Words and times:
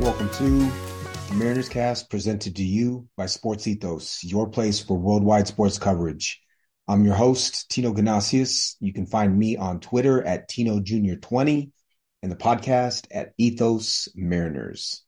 Welcome 0.00 0.30
to 0.30 1.34
Mariners 1.34 1.68
Cast 1.68 2.08
presented 2.08 2.56
to 2.56 2.62
you 2.64 3.06
by 3.18 3.26
Sports 3.26 3.66
Ethos, 3.66 4.24
your 4.24 4.48
place 4.48 4.80
for 4.80 4.96
worldwide 4.96 5.46
sports 5.46 5.78
coverage. 5.78 6.40
I'm 6.88 7.04
your 7.04 7.14
host, 7.14 7.70
Tino 7.70 7.92
Ganasius. 7.92 8.76
You 8.80 8.94
can 8.94 9.04
find 9.04 9.38
me 9.38 9.58
on 9.58 9.78
Twitter 9.78 10.24
at 10.24 10.48
Tino 10.48 10.80
Jr. 10.80 11.16
20 11.20 11.70
and 12.22 12.32
the 12.32 12.36
podcast 12.36 13.08
at 13.10 13.34
Ethos 13.36 14.08
Mariners. 14.14 15.04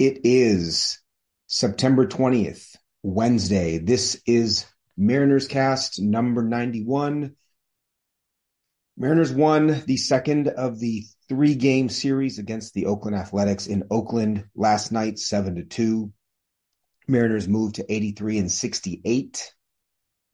It 0.00 0.22
is 0.24 0.98
September 1.46 2.04
20th, 2.04 2.74
Wednesday. 3.04 3.78
This 3.78 4.20
is 4.26 4.66
Mariners 4.96 5.46
Cast 5.46 6.02
number 6.02 6.42
91. 6.42 7.36
Mariners 9.00 9.32
won 9.32 9.84
the 9.86 9.96
second 9.96 10.48
of 10.48 10.80
the 10.80 11.04
three 11.28 11.54
game 11.54 11.88
series 11.88 12.40
against 12.40 12.74
the 12.74 12.86
Oakland 12.86 13.16
Athletics 13.16 13.68
in 13.68 13.84
Oakland 13.92 14.46
last 14.56 14.90
night, 14.90 15.20
7 15.20 15.54
to 15.54 15.62
2. 15.62 16.12
Mariners 17.06 17.46
moved 17.46 17.76
to 17.76 17.86
83 17.88 18.38
and 18.38 18.50
68. 18.50 19.54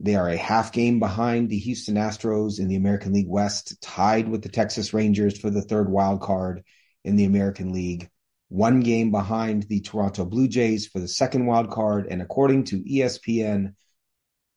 They 0.00 0.14
are 0.14 0.30
a 0.30 0.38
half 0.38 0.72
game 0.72 0.98
behind 0.98 1.50
the 1.50 1.58
Houston 1.58 1.96
Astros 1.96 2.58
in 2.58 2.68
the 2.68 2.76
American 2.76 3.12
League 3.12 3.28
West, 3.28 3.82
tied 3.82 4.30
with 4.30 4.40
the 4.40 4.48
Texas 4.48 4.94
Rangers 4.94 5.38
for 5.38 5.50
the 5.50 5.62
third 5.62 5.90
wild 5.90 6.22
card 6.22 6.62
in 7.04 7.16
the 7.16 7.26
American 7.26 7.70
League. 7.70 8.08
One 8.48 8.80
game 8.80 9.10
behind 9.10 9.64
the 9.64 9.82
Toronto 9.82 10.24
Blue 10.24 10.48
Jays 10.48 10.86
for 10.86 11.00
the 11.00 11.08
second 11.08 11.44
wild 11.44 11.70
card, 11.70 12.06
and 12.10 12.22
according 12.22 12.64
to 12.64 12.82
ESPN, 12.82 13.74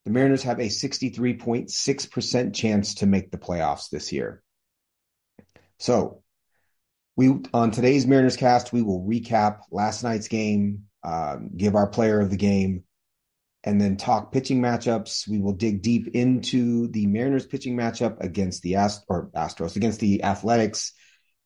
the 0.08 0.14
Mariners 0.14 0.44
have 0.44 0.60
a 0.60 0.70
63.6% 0.70 2.56
chance 2.56 2.96
to 2.96 3.06
make 3.06 3.30
the 3.30 3.38
playoffs 3.38 3.90
this 3.90 4.14
year. 4.14 4.42
So, 5.80 6.24
we 7.18 7.42
on 7.54 7.72
today's 7.72 8.08
Mariners 8.08 8.38
cast, 8.38 8.72
we 8.72 8.82
will 8.82 9.06
recap 9.06 9.64
last 9.70 10.04
night's 10.04 10.30
game, 10.30 10.84
um, 11.04 11.50
give 11.58 11.76
our 11.76 11.88
player 11.88 12.22
of 12.22 12.30
the 12.30 12.38
game, 12.38 12.86
and 13.66 13.82
then 13.82 13.98
talk 13.98 14.32
pitching 14.32 14.62
matchups. 14.62 15.28
We 15.28 15.40
will 15.40 15.52
dig 15.52 15.82
deep 15.82 16.08
into 16.16 16.88
the 16.88 17.06
Mariners 17.06 17.46
pitching 17.46 17.76
matchup 17.76 18.24
against 18.24 18.62
the 18.62 18.76
Ast- 18.76 19.04
or 19.10 19.30
Astros 19.36 19.76
against 19.76 20.00
the 20.00 20.24
Athletics, 20.24 20.94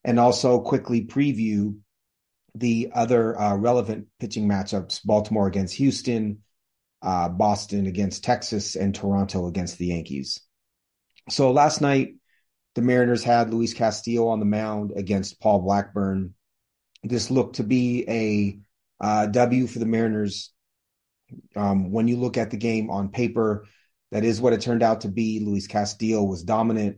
and 0.04 0.20
also 0.20 0.60
quickly 0.60 1.08
preview 1.08 1.80
the 2.54 2.92
other 2.94 3.40
uh, 3.42 3.56
relevant 3.56 4.06
pitching 4.20 4.48
matchups: 4.48 5.04
Baltimore 5.04 5.48
against 5.48 5.74
Houston, 5.78 6.44
uh, 7.02 7.30
Boston 7.30 7.88
against 7.88 8.24
Texas, 8.24 8.76
and 8.76 8.94
Toronto 8.94 9.48
against 9.48 9.78
the 9.78 9.88
Yankees. 9.88 10.42
So 11.30 11.52
last 11.52 11.82
night, 11.82 12.16
the 12.76 12.82
Mariners 12.82 13.24
had 13.24 13.54
Luis 13.54 13.74
Castillo 13.74 14.28
on 14.28 14.40
the 14.40 14.46
mound 14.46 14.92
against 14.96 15.40
Paul 15.40 15.60
Blackburn. 15.60 16.34
This 17.04 17.32
looked 17.32 17.58
to 17.58 17.64
be 17.64 18.06
a 18.08 18.60
uh, 19.04 19.26
W 19.28 19.68
for 19.68 19.80
the 19.80 19.86
Mariners. 19.86 20.52
Um, 21.56 21.92
when 21.92 22.08
you 22.08 22.18
look 22.18 22.38
at 22.38 22.52
the 22.52 22.58
game 22.58 22.90
on 22.90 23.10
paper, 23.10 23.66
that 24.12 24.24
is 24.24 24.42
what 24.42 24.54
it 24.54 24.62
turned 24.62 24.84
out 24.84 25.02
to 25.02 25.08
be. 25.08 25.40
Luis 25.40 25.68
Castillo 25.68 26.24
was 26.24 26.44
dominant. 26.44 26.98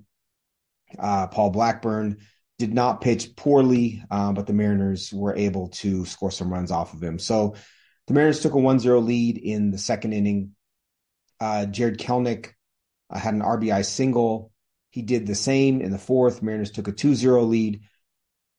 Uh, 0.98 1.28
Paul 1.28 1.52
Blackburn 1.52 2.18
did 2.60 2.74
not 2.74 3.02
pitch 3.02 3.36
poorly, 3.36 4.04
uh, 4.12 4.32
but 4.32 4.48
the 4.48 4.54
Mariners 4.54 5.12
were 5.14 5.36
able 5.36 5.70
to 5.70 6.06
score 6.06 6.32
some 6.32 6.52
runs 6.52 6.72
off 6.72 6.94
of 6.94 7.02
him. 7.02 7.20
So 7.20 7.56
the 8.08 8.14
Mariners 8.14 8.42
took 8.42 8.54
a 8.54 8.58
1 8.58 8.80
0 8.80 9.00
lead 9.00 9.38
in 9.38 9.72
the 9.72 9.78
second 9.78 10.14
inning. 10.14 10.52
Uh, 11.40 11.66
Jarred 11.66 12.00
Kelenic 12.00 12.54
uh, 13.10 13.20
had 13.20 13.34
an 13.34 13.42
RBI 13.42 13.86
single. 13.86 14.52
He 14.90 15.02
did 15.02 15.26
the 15.26 15.36
same 15.36 15.82
in 15.82 15.92
the 15.92 15.98
fourth. 15.98 16.42
Mariners 16.42 16.72
took 16.72 16.88
a 16.88 16.92
2 16.92 17.16
0 17.16 17.44
lead. 17.44 17.82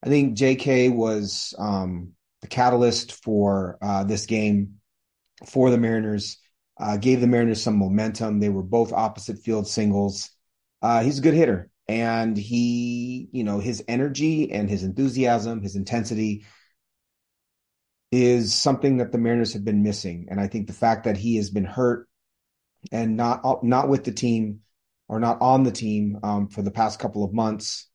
I 0.03 0.09
think 0.09 0.37
JK 0.37 0.95
was 0.95 1.55
um, 1.59 2.13
the 2.43 2.49
catalyst 2.49 3.13
for 3.25 3.79
uh, 3.81 4.05
this 4.05 4.27
game 4.27 4.81
for 5.47 5.71
the 5.71 5.79
Mariners, 5.79 6.39
uh, 6.79 6.97
gave 6.97 7.21
the 7.21 7.27
Mariners 7.27 7.63
some 7.63 7.79
momentum. 7.79 8.39
They 8.39 8.49
were 8.49 8.63
both 8.63 8.93
opposite 8.93 9.39
field 9.39 9.67
singles. 9.67 10.31
Uh, 10.83 11.03
he's 11.03 11.19
a 11.19 11.23
good 11.23 11.35
hitter. 11.35 11.71
And 11.89 12.37
he, 12.37 13.29
you 13.33 13.45
know, 13.45 13.61
his 13.61 13.85
energy 13.89 14.53
and 14.53 14.69
his 14.69 14.85
enthusiasm, 14.85 15.63
his 15.63 15.77
intensity, 15.77 16.45
is 18.15 18.55
something 18.55 18.99
that 18.99 19.11
the 19.11 19.19
Mariners 19.19 19.55
have 19.55 19.65
been 19.65 19.83
missing. 19.83 20.29
And 20.31 20.41
I 20.41 20.47
think 20.47 20.67
the 20.67 20.73
fact 20.73 21.05
that 21.05 21.17
he 21.17 21.37
has 21.37 21.51
been 21.51 21.65
hurt 21.65 22.09
and 22.93 23.17
not 23.17 23.65
not 23.65 23.89
with 23.89 24.05
the 24.05 24.13
team 24.13 24.61
or 25.09 25.19
not 25.19 25.41
on 25.41 25.65
the 25.65 25.73
team 25.73 26.19
um, 26.23 26.49
for 26.49 26.63
the 26.63 26.71
past 26.71 27.01
couple 27.01 27.25
of 27.25 27.35
months, 27.35 27.91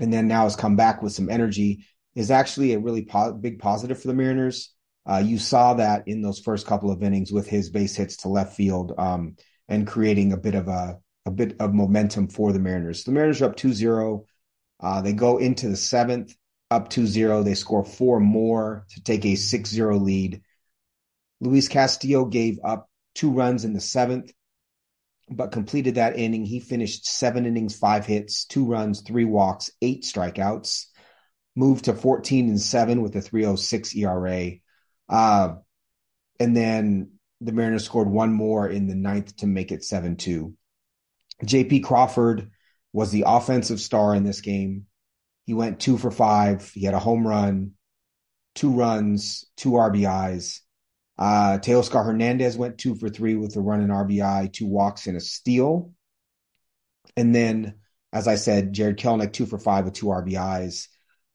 and 0.00 0.12
then 0.12 0.28
now 0.28 0.44
has 0.44 0.56
come 0.56 0.76
back 0.76 1.02
with 1.02 1.12
some 1.12 1.28
energy 1.28 1.84
is 2.14 2.30
actually 2.30 2.72
a 2.72 2.78
really 2.78 3.04
po- 3.04 3.32
big 3.34 3.58
positive 3.58 4.00
for 4.00 4.08
the 4.08 4.14
Mariners. 4.14 4.72
Uh, 5.06 5.22
you 5.24 5.38
saw 5.38 5.74
that 5.74 6.08
in 6.08 6.22
those 6.22 6.38
first 6.38 6.66
couple 6.66 6.90
of 6.90 7.02
innings 7.02 7.30
with 7.30 7.46
his 7.46 7.70
base 7.70 7.94
hits 7.94 8.16
to 8.18 8.28
left 8.28 8.56
field 8.56 8.94
um, 8.96 9.36
and 9.68 9.86
creating 9.86 10.32
a 10.32 10.38
bit 10.38 10.54
of 10.54 10.68
a 10.68 10.98
a 11.26 11.30
bit 11.30 11.56
of 11.60 11.74
momentum 11.74 12.28
for 12.28 12.52
the 12.52 12.58
Mariners. 12.58 13.04
The 13.04 13.12
Mariners 13.12 13.40
are 13.40 13.46
up 13.46 13.56
2-0. 13.56 14.24
Uh, 14.80 15.00
they 15.00 15.14
go 15.14 15.38
into 15.38 15.68
the 15.68 15.76
seventh 15.76 16.34
up 16.70 16.90
2-0. 16.90 17.44
They 17.44 17.54
score 17.54 17.84
four 17.84 18.20
more 18.20 18.86
to 18.90 19.02
take 19.02 19.24
a 19.24 19.34
6-0 19.34 20.00
lead. 20.00 20.42
Luis 21.40 21.68
Castillo 21.68 22.24
gave 22.24 22.58
up 22.64 22.88
two 23.14 23.30
runs 23.30 23.64
in 23.64 23.72
the 23.72 23.80
seventh, 23.80 24.32
but 25.28 25.52
completed 25.52 25.96
that 25.96 26.18
inning. 26.18 26.44
He 26.44 26.60
finished 26.60 27.06
seven 27.06 27.46
innings, 27.46 27.76
five 27.76 28.06
hits, 28.06 28.44
two 28.44 28.64
runs, 28.64 29.02
three 29.02 29.24
walks, 29.24 29.70
eight 29.82 30.04
strikeouts. 30.04 30.86
Moved 31.56 31.84
to 31.84 31.94
14 31.94 32.48
and 32.48 32.60
seven 32.60 33.02
with 33.02 33.14
a 33.14 33.20
306 33.20 33.94
ERA. 33.94 34.52
Uh, 35.08 35.54
and 36.40 36.56
then 36.56 37.12
the 37.40 37.52
Mariners 37.52 37.84
scored 37.84 38.08
one 38.08 38.32
more 38.32 38.68
in 38.68 38.88
the 38.88 38.94
ninth 38.94 39.36
to 39.36 39.46
make 39.46 39.70
it 39.70 39.84
7 39.84 40.16
2. 40.16 40.54
JP 41.44 41.84
Crawford 41.84 42.50
was 42.92 43.10
the 43.10 43.24
offensive 43.26 43.80
star 43.80 44.14
in 44.14 44.24
this 44.24 44.40
game. 44.40 44.86
He 45.44 45.54
went 45.54 45.80
two 45.80 45.98
for 45.98 46.10
five. 46.10 46.70
He 46.70 46.84
had 46.84 46.94
a 46.94 46.98
home 46.98 47.26
run, 47.26 47.72
two 48.54 48.70
runs, 48.72 49.44
two 49.56 49.72
RBIs. 49.72 50.60
Uh, 51.18 51.58
Teoscar 51.58 52.04
Hernandez 52.04 52.56
went 52.56 52.78
two 52.78 52.94
for 52.94 53.08
three 53.08 53.36
with 53.36 53.56
a 53.56 53.60
run 53.60 53.80
and 53.80 53.90
RBI, 53.90 54.52
two 54.52 54.66
walks 54.66 55.06
and 55.06 55.16
a 55.16 55.20
steal. 55.20 55.92
And 57.16 57.34
then, 57.34 57.74
as 58.12 58.26
I 58.26 58.36
said, 58.36 58.72
Jarred 58.72 58.98
Kelenic 58.98 59.32
two 59.32 59.46
for 59.46 59.58
five 59.58 59.84
with 59.84 59.94
two 59.94 60.06
RBIs. 60.06 60.88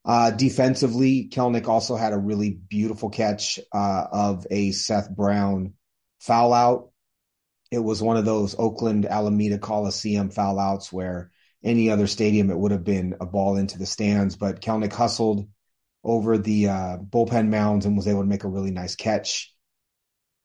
Uh, 0.04 0.30
defensively, 0.30 1.28
Kelenic 1.30 1.68
also 1.68 1.96
had 1.96 2.12
a 2.12 2.18
really 2.18 2.50
beautiful 2.50 3.10
catch 3.10 3.58
uh, 3.72 4.06
of 4.10 4.46
a 4.50 4.72
Seth 4.72 5.14
Brown 5.14 5.74
foul 6.20 6.52
out. 6.52 6.90
It 7.70 7.78
was 7.78 8.02
one 8.02 8.16
of 8.16 8.24
those 8.24 8.56
Oakland 8.58 9.06
Alameda 9.06 9.58
Coliseum 9.58 10.30
foul 10.30 10.58
outs 10.58 10.92
where 10.92 11.30
any 11.62 11.90
other 11.90 12.06
stadium, 12.06 12.50
it 12.50 12.58
would 12.58 12.72
have 12.72 12.84
been 12.84 13.16
a 13.20 13.26
ball 13.26 13.56
into 13.56 13.78
the 13.78 13.86
stands. 13.86 14.36
But 14.36 14.60
Kelenic 14.60 14.92
hustled 14.92 15.48
over 16.02 16.38
the 16.38 16.68
uh, 16.68 16.96
bullpen 16.98 17.48
mounds 17.48 17.86
and 17.86 17.96
was 17.96 18.08
able 18.08 18.22
to 18.22 18.28
make 18.28 18.44
a 18.44 18.48
really 18.48 18.70
nice 18.70 18.96
catch. 18.96 19.52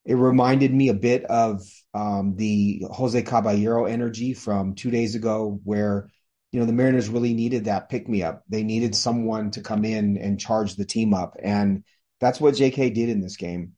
It 0.04 0.16
reminded 0.16 0.74
me 0.74 0.90
a 0.90 0.94
bit 0.94 1.24
of 1.26 1.62
um, 1.94 2.36
the 2.36 2.84
Jose 2.92 3.22
Caballero 3.24 3.86
energy 3.86 4.34
from 4.34 4.76
two 4.76 4.92
days 4.92 5.16
ago, 5.16 5.60
where 5.64 6.10
you 6.52 6.60
know 6.60 6.66
the 6.66 6.74
Mariners 6.74 7.10
really 7.10 7.34
needed 7.34 7.66
that 7.66 7.90
pick 7.90 8.08
me 8.08 8.22
up. 8.22 8.44
They 8.48 8.64
needed 8.64 8.94
someone 8.94 9.52
to 9.52 9.62
come 9.62 9.84
in 9.84 10.18
and 10.18 10.40
charge 10.40 10.76
the 10.76 10.86
team 10.86 11.14
up, 11.14 11.38
and 11.42 11.84
that's 12.20 12.40
what 12.40 12.56
J.K. 12.56 12.92
did 12.92 13.10
in 13.10 13.22
this 13.22 13.38
game 13.38 13.74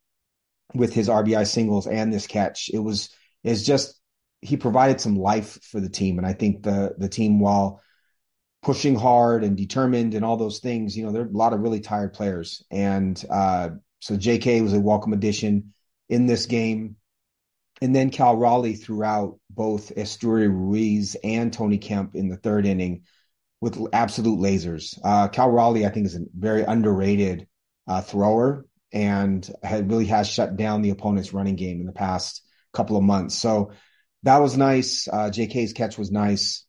with 0.74 0.94
his 0.94 1.07
RBI 1.07 1.48
singles 1.48 1.88
and 1.88 2.12
this 2.12 2.28
catch. 2.28 2.69
It 2.74 2.80
was 2.80 3.10
is 3.44 3.66
just 3.66 3.98
he 4.42 4.57
provided 4.57 5.01
some 5.01 5.16
life 5.16 5.60
for 5.63 5.80
the 5.80 5.89
team, 5.89 6.18
and 6.18 6.28
I 6.28 6.34
think 6.34 6.63
the 6.63 6.95
the 6.98 7.10
team, 7.10 7.39
while 7.39 7.81
pushing 8.62 8.95
hard 8.95 9.44
and 9.44 9.56
determined 9.56 10.13
and 10.13 10.25
all 10.25 10.38
those 10.38 10.60
things, 10.60 10.98
you 10.98 11.06
know, 11.06 11.12
there 11.12 11.24
are 11.24 11.28
a 11.28 11.31
lot 11.31 11.54
of 11.54 11.62
really 11.62 11.80
tired 11.80 12.13
players, 12.13 12.63
and 12.72 13.24
uh, 13.30 13.69
so 14.00 14.18
J.K. 14.18 14.62
was 14.62 14.74
a 14.74 14.80
welcome 14.80 15.13
addition 15.13 15.74
in 16.10 16.25
this 16.25 16.45
game. 16.45 16.95
And 17.80 17.95
then 17.95 18.10
Cal 18.10 18.36
Raleigh 18.36 18.74
throughout 18.74 19.39
both 19.51 19.94
Esteury 19.95 20.48
Ruiz 20.50 21.16
and 21.24 21.54
Tony 21.54 21.78
Kemp 21.78 22.16
in 22.16 22.28
the 22.28 22.38
third 22.38 22.66
inning 22.66 23.04
with 23.62 23.80
absolute 23.94 24.40
lasers. 24.40 24.98
Uh, 25.04 25.28
Cal 25.28 25.50
Raleigh, 25.50 25.86
I 25.86 25.90
think, 25.90 26.07
is 26.07 26.16
a 26.16 26.25
very 26.36 26.63
underrated 26.63 27.48
uh, 27.88 28.01
thrower 28.01 28.66
and 28.92 29.50
had 29.63 29.90
really 29.90 30.06
has 30.06 30.28
shut 30.28 30.57
down 30.57 30.81
the 30.81 30.92
opponent's 30.92 31.33
running 31.33 31.56
game 31.56 31.80
in 31.80 31.86
the 31.86 31.92
past 31.92 32.42
couple 32.74 32.98
of 32.98 33.04
months. 33.04 33.36
So 33.36 33.72
that 34.24 34.38
was 34.38 34.58
nice. 34.58 35.08
Uh, 35.08 35.30
JK's 35.30 35.74
catch 35.74 35.98
was 35.98 36.12
nice. 36.12 36.66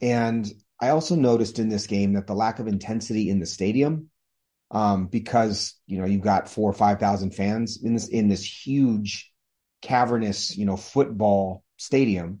And 0.00 0.50
I 0.80 0.90
also 0.90 1.14
noticed 1.14 1.58
in 1.58 1.68
this 1.68 1.86
game 1.86 2.14
that 2.14 2.26
the 2.26 2.34
lack 2.34 2.58
of 2.58 2.66
intensity 2.66 3.30
in 3.30 3.40
the 3.40 3.46
stadium, 3.46 4.10
um, 4.70 5.06
because 5.06 5.74
you 5.86 5.98
know 5.98 6.04
you've 6.04 6.22
got 6.22 6.48
four 6.48 6.68
or 6.68 6.74
five 6.74 6.98
thousand 6.98 7.34
fans 7.34 7.82
in 7.82 7.94
this 7.94 8.08
in 8.08 8.28
this 8.28 8.44
huge 8.44 9.32
cavernous 9.82 10.56
you 10.56 10.66
know 10.66 10.76
football 10.76 11.64
stadium. 11.76 12.40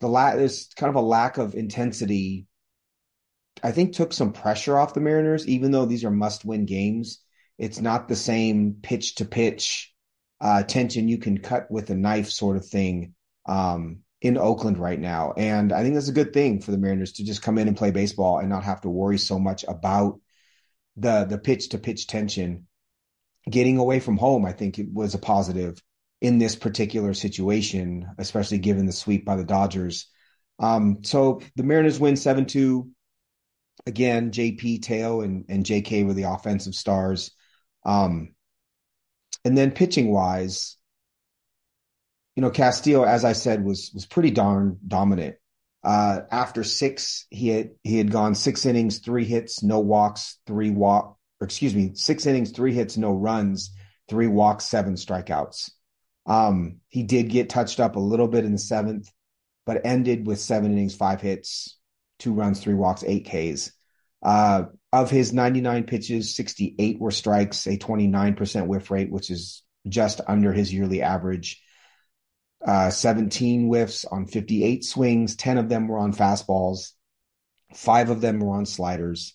The 0.00 0.08
la- 0.08 0.36
there's 0.36 0.68
kind 0.76 0.88
of 0.88 0.96
a 0.96 1.06
lack 1.06 1.36
of 1.36 1.54
intensity 1.54 2.46
I 3.62 3.72
think 3.72 3.92
took 3.94 4.12
some 4.12 4.32
pressure 4.32 4.78
off 4.78 4.94
the 4.94 5.00
Mariners, 5.00 5.46
even 5.46 5.70
though 5.70 5.86
these 5.86 6.04
are 6.04 6.10
must 6.10 6.44
win 6.44 6.64
games. 6.66 7.20
It's 7.58 7.80
not 7.80 8.08
the 8.08 8.16
same 8.16 8.76
pitch 8.82 9.16
to 9.16 9.24
pitch 9.24 9.89
uh, 10.40 10.62
tension 10.62 11.08
you 11.08 11.18
can 11.18 11.38
cut 11.38 11.70
with 11.70 11.90
a 11.90 11.94
knife 11.94 12.30
sort 12.30 12.56
of 12.56 12.66
thing 12.66 13.14
um, 13.46 14.00
in 14.22 14.38
Oakland 14.38 14.78
right 14.78 14.98
now. 14.98 15.32
And 15.36 15.72
I 15.72 15.82
think 15.82 15.94
that's 15.94 16.08
a 16.08 16.12
good 16.12 16.32
thing 16.32 16.60
for 16.60 16.70
the 16.70 16.78
Mariners 16.78 17.12
to 17.14 17.24
just 17.24 17.42
come 17.42 17.58
in 17.58 17.68
and 17.68 17.76
play 17.76 17.90
baseball 17.90 18.38
and 18.38 18.48
not 18.48 18.64
have 18.64 18.80
to 18.82 18.90
worry 18.90 19.18
so 19.18 19.38
much 19.38 19.64
about 19.68 20.20
the 20.96 21.24
the 21.24 21.38
pitch 21.38 21.70
to 21.70 21.78
pitch 21.78 22.06
tension. 22.06 22.66
Getting 23.48 23.78
away 23.78 24.00
from 24.00 24.18
home, 24.18 24.44
I 24.44 24.52
think 24.52 24.78
it 24.78 24.92
was 24.92 25.14
a 25.14 25.18
positive 25.18 25.82
in 26.20 26.38
this 26.38 26.54
particular 26.54 27.14
situation, 27.14 28.06
especially 28.18 28.58
given 28.58 28.86
the 28.86 28.92
sweep 28.92 29.24
by 29.24 29.36
the 29.36 29.44
Dodgers. 29.44 30.08
Um, 30.58 30.98
so 31.02 31.40
the 31.56 31.62
Mariners 31.62 31.98
win 31.98 32.16
7 32.16 32.44
2. 32.44 32.88
Again, 33.86 34.30
JP, 34.30 34.82
Teo, 34.82 35.22
and, 35.22 35.46
and 35.48 35.64
JK 35.64 36.06
were 36.06 36.12
the 36.12 36.24
offensive 36.24 36.74
stars. 36.74 37.30
Um, 37.86 38.34
and 39.44 39.56
then 39.56 39.70
pitching 39.70 40.12
wise, 40.12 40.76
you 42.36 42.42
know, 42.42 42.50
Castillo, 42.50 43.04
as 43.04 43.24
I 43.24 43.32
said, 43.32 43.64
was 43.64 43.90
was 43.94 44.06
pretty 44.06 44.30
darn 44.30 44.78
dominant. 44.86 45.36
Uh, 45.82 46.20
after 46.30 46.62
six, 46.62 47.26
he 47.30 47.48
had 47.48 47.70
he 47.82 47.98
had 47.98 48.10
gone 48.10 48.34
six 48.34 48.66
innings, 48.66 48.98
three 48.98 49.24
hits, 49.24 49.62
no 49.62 49.80
walks, 49.80 50.38
three 50.46 50.70
walk, 50.70 51.16
excuse 51.40 51.74
me, 51.74 51.92
six 51.94 52.26
innings, 52.26 52.50
three 52.50 52.74
hits, 52.74 52.96
no 52.96 53.12
runs, 53.12 53.74
three 54.08 54.26
walks, 54.26 54.64
seven 54.64 54.94
strikeouts. 54.94 55.70
Um, 56.26 56.76
he 56.88 57.02
did 57.02 57.30
get 57.30 57.48
touched 57.48 57.80
up 57.80 57.96
a 57.96 58.00
little 58.00 58.28
bit 58.28 58.44
in 58.44 58.52
the 58.52 58.58
seventh, 58.58 59.10
but 59.64 59.84
ended 59.84 60.26
with 60.26 60.38
seven 60.38 60.72
innings, 60.72 60.94
five 60.94 61.20
hits, 61.20 61.78
two 62.18 62.34
runs, 62.34 62.60
three 62.60 62.74
walks, 62.74 63.02
eight 63.04 63.26
Ks. 63.26 63.72
Uh, 64.22 64.64
of 64.92 65.10
his 65.10 65.32
99 65.32 65.84
pitches, 65.84 66.34
68 66.34 66.98
were 66.98 67.10
strikes, 67.10 67.66
a 67.66 67.76
29% 67.76 68.66
whiff 68.66 68.90
rate, 68.90 69.10
which 69.10 69.30
is 69.30 69.62
just 69.88 70.20
under 70.26 70.52
his 70.52 70.72
yearly 70.72 71.02
average. 71.02 71.62
Uh, 72.64 72.90
17 72.90 73.68
whiffs 73.68 74.04
on 74.04 74.26
58 74.26 74.84
swings, 74.84 75.36
10 75.36 75.58
of 75.58 75.68
them 75.68 75.88
were 75.88 75.98
on 75.98 76.12
fastballs, 76.12 76.92
five 77.74 78.10
of 78.10 78.20
them 78.20 78.40
were 78.40 78.56
on 78.56 78.66
sliders. 78.66 79.34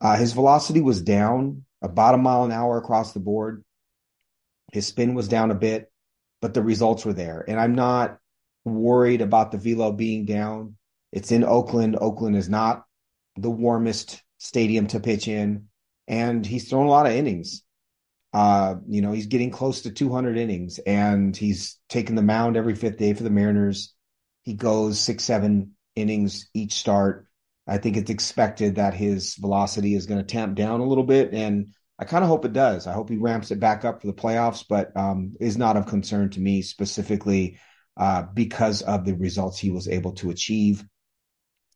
Uh, 0.00 0.16
his 0.16 0.32
velocity 0.32 0.80
was 0.80 1.02
down 1.02 1.64
about 1.82 2.14
a 2.14 2.18
mile 2.18 2.44
an 2.44 2.52
hour 2.52 2.78
across 2.78 3.12
the 3.12 3.20
board. 3.20 3.62
His 4.72 4.86
spin 4.86 5.14
was 5.14 5.28
down 5.28 5.50
a 5.50 5.54
bit, 5.54 5.92
but 6.40 6.54
the 6.54 6.62
results 6.62 7.04
were 7.04 7.12
there. 7.12 7.44
And 7.46 7.60
I'm 7.60 7.74
not 7.74 8.18
worried 8.64 9.20
about 9.20 9.52
the 9.52 9.58
velo 9.58 9.92
being 9.92 10.24
down. 10.24 10.76
It's 11.12 11.32
in 11.32 11.44
Oakland. 11.44 11.96
Oakland 12.00 12.36
is 12.36 12.48
not 12.48 12.84
the 13.36 13.50
warmest 13.50 14.22
stadium 14.40 14.86
to 14.88 15.00
pitch 15.00 15.28
in, 15.28 15.66
and 16.08 16.44
he's 16.44 16.68
thrown 16.68 16.86
a 16.86 16.90
lot 16.90 17.06
of 17.06 17.12
innings. 17.12 17.62
Uh, 18.32 18.76
you 18.88 19.02
know, 19.02 19.12
he's 19.12 19.26
getting 19.26 19.50
close 19.50 19.82
to 19.82 19.90
200 19.90 20.36
innings, 20.36 20.78
and 20.80 21.36
he's 21.36 21.78
taking 21.88 22.16
the 22.16 22.22
mound 22.22 22.56
every 22.56 22.74
fifth 22.74 22.96
day 22.96 23.12
for 23.12 23.22
the 23.22 23.30
Mariners. 23.30 23.94
He 24.42 24.54
goes 24.54 24.98
six, 24.98 25.24
seven 25.24 25.72
innings 25.94 26.48
each 26.54 26.72
start. 26.72 27.26
I 27.66 27.78
think 27.78 27.96
it's 27.96 28.10
expected 28.10 28.76
that 28.76 28.94
his 28.94 29.34
velocity 29.34 29.94
is 29.94 30.06
going 30.06 30.20
to 30.20 30.26
tamp 30.26 30.56
down 30.56 30.80
a 30.80 30.86
little 30.86 31.04
bit, 31.04 31.34
and 31.34 31.74
I 31.98 32.04
kind 32.06 32.24
of 32.24 32.30
hope 32.30 32.46
it 32.46 32.54
does. 32.54 32.86
I 32.86 32.94
hope 32.94 33.10
he 33.10 33.18
ramps 33.18 33.50
it 33.50 33.60
back 33.60 33.84
up 33.84 34.00
for 34.00 34.06
the 34.06 34.14
playoffs, 34.14 34.64
but 34.66 34.96
um, 34.96 35.34
is 35.38 35.58
not 35.58 35.76
of 35.76 35.86
concern 35.86 36.30
to 36.30 36.40
me 36.40 36.62
specifically 36.62 37.58
uh, 37.98 38.22
because 38.22 38.80
of 38.80 39.04
the 39.04 39.12
results 39.12 39.58
he 39.58 39.70
was 39.70 39.86
able 39.86 40.12
to 40.12 40.30
achieve 40.30 40.82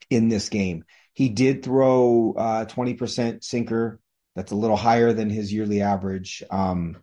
in 0.08 0.30
this 0.30 0.48
game. 0.48 0.84
He 1.14 1.28
did 1.28 1.62
throw 1.62 2.34
uh, 2.36 2.64
20% 2.66 3.42
sinker. 3.42 4.00
That's 4.34 4.52
a 4.52 4.56
little 4.56 4.76
higher 4.76 5.12
than 5.12 5.30
his 5.30 5.52
yearly 5.52 5.80
average. 5.80 6.42
Um, 6.50 6.98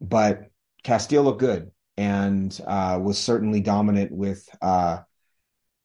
but 0.00 0.50
Castillo 0.82 1.22
looked 1.22 1.40
good 1.40 1.70
and 1.96 2.58
uh, 2.66 2.98
was 3.02 3.18
certainly 3.18 3.60
dominant 3.60 4.10
with 4.12 4.48
uh, 4.60 4.98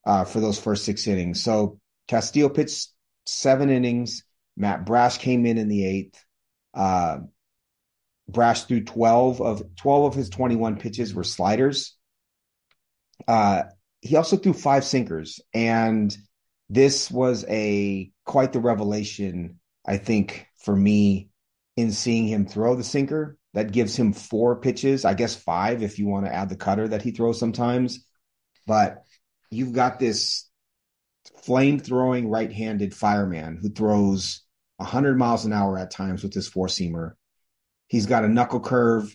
uh, 0.05 0.23
for 0.23 0.39
those 0.39 0.59
first 0.59 0.85
six 0.85 1.07
innings. 1.07 1.43
So 1.43 1.79
Castillo 2.07 2.49
pitched 2.49 2.89
seven 3.25 3.69
innings. 3.69 4.23
Matt 4.57 4.85
Brash 4.85 5.17
came 5.17 5.45
in 5.45 5.57
in 5.57 5.67
the 5.67 5.85
eighth. 5.85 6.23
Uh, 6.73 7.19
Brash 8.27 8.63
threw 8.63 8.83
12 8.83 9.41
of 9.41 9.63
12 9.75 10.05
of 10.05 10.15
his 10.15 10.29
21 10.29 10.77
pitches 10.77 11.13
were 11.13 11.23
sliders. 11.23 11.97
Uh, 13.27 13.63
he 14.01 14.15
also 14.15 14.37
threw 14.37 14.53
five 14.53 14.83
sinkers 14.83 15.41
and 15.53 16.15
this 16.71 17.11
was 17.11 17.43
a 17.49 18.09
quite 18.25 18.53
the 18.53 18.61
revelation, 18.61 19.59
I 19.85 19.97
think, 19.97 20.47
for 20.63 20.73
me 20.73 21.29
in 21.75 21.91
seeing 21.91 22.27
him 22.27 22.45
throw 22.45 22.75
the 22.75 22.83
sinker. 22.83 23.37
That 23.53 23.73
gives 23.73 23.97
him 23.97 24.13
four 24.13 24.61
pitches, 24.61 25.03
I 25.03 25.13
guess 25.13 25.35
five 25.35 25.83
if 25.83 25.99
you 25.99 26.07
want 26.07 26.25
to 26.25 26.33
add 26.33 26.47
the 26.47 26.55
cutter 26.55 26.87
that 26.87 27.01
he 27.01 27.11
throws 27.11 27.37
sometimes. 27.37 28.05
But 28.65 29.03
you've 29.49 29.73
got 29.73 29.99
this 29.99 30.49
flame 31.43 31.77
throwing 31.77 32.29
right 32.29 32.53
handed 32.53 32.93
fireman 32.95 33.59
who 33.61 33.67
throws 33.67 34.41
100 34.77 35.17
miles 35.17 35.43
an 35.43 35.51
hour 35.51 35.77
at 35.77 35.91
times 35.91 36.23
with 36.23 36.33
his 36.33 36.47
four 36.47 36.67
seamer. 36.67 37.15
He's 37.87 38.05
got 38.05 38.23
a 38.23 38.29
knuckle 38.29 38.61
curve 38.61 39.13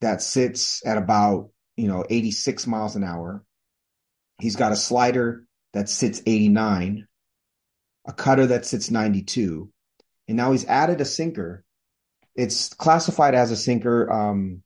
that 0.00 0.22
sits 0.22 0.80
at 0.86 0.96
about, 0.96 1.50
you 1.76 1.88
know, 1.88 2.06
86 2.08 2.66
miles 2.66 2.96
an 2.96 3.04
hour. 3.04 3.44
He's 4.40 4.56
got 4.56 4.72
a 4.72 4.76
slider 4.76 5.44
that 5.78 5.88
sits 5.88 6.20
89, 6.26 7.06
a 8.04 8.12
cutter 8.12 8.48
that 8.48 8.66
sits 8.66 8.90
92, 8.90 9.70
and 10.26 10.36
now 10.36 10.50
he's 10.50 10.66
added 10.66 11.00
a 11.00 11.04
sinker. 11.04 11.64
It's 12.34 12.74
classified 12.74 13.36
as 13.36 13.52
a 13.52 13.56
sinker 13.56 14.10
um, 14.12 14.64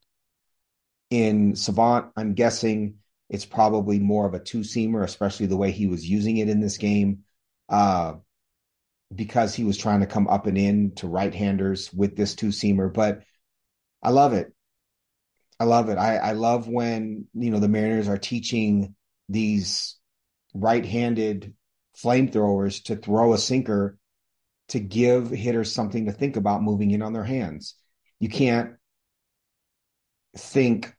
in 1.11 1.55
Savant. 1.55 2.07
I'm 2.17 2.33
guessing 2.33 2.95
it's 3.29 3.45
probably 3.45 3.99
more 3.99 4.25
of 4.25 4.33
a 4.33 4.39
two 4.39 4.61
seamer, 4.61 5.03
especially 5.03 5.45
the 5.45 5.55
way 5.55 5.69
he 5.69 5.85
was 5.85 6.03
using 6.03 6.37
it 6.37 6.49
in 6.49 6.61
this 6.61 6.79
game, 6.79 7.19
uh, 7.69 8.15
because 9.13 9.53
he 9.53 9.65
was 9.65 9.77
trying 9.77 9.99
to 9.99 10.07
come 10.07 10.27
up 10.27 10.47
and 10.47 10.57
in 10.57 10.95
to 10.95 11.07
right 11.07 11.35
handers 11.35 11.93
with 11.93 12.15
this 12.15 12.33
two 12.33 12.47
seamer. 12.47 12.91
But 12.91 13.21
I 14.01 14.09
love 14.09 14.33
it. 14.33 14.51
I 15.59 15.65
love 15.65 15.89
it. 15.89 15.99
I, 15.99 16.17
I 16.17 16.31
love 16.31 16.67
when 16.67 17.27
you 17.35 17.51
know 17.51 17.59
the 17.59 17.67
Mariners 17.67 18.09
are 18.09 18.17
teaching 18.17 18.95
these 19.29 19.99
right-handed 20.53 21.53
flamethrowers 21.97 22.83
to 22.85 22.95
throw 22.95 23.33
a 23.33 23.37
sinker 23.37 23.97
to 24.69 24.79
give 24.79 25.29
hitters 25.29 25.71
something 25.71 26.05
to 26.05 26.11
think 26.11 26.35
about 26.35 26.63
moving 26.63 26.91
in 26.91 27.01
on 27.01 27.13
their 27.13 27.23
hands. 27.23 27.75
You 28.19 28.29
can't 28.29 28.75
think 30.37 30.95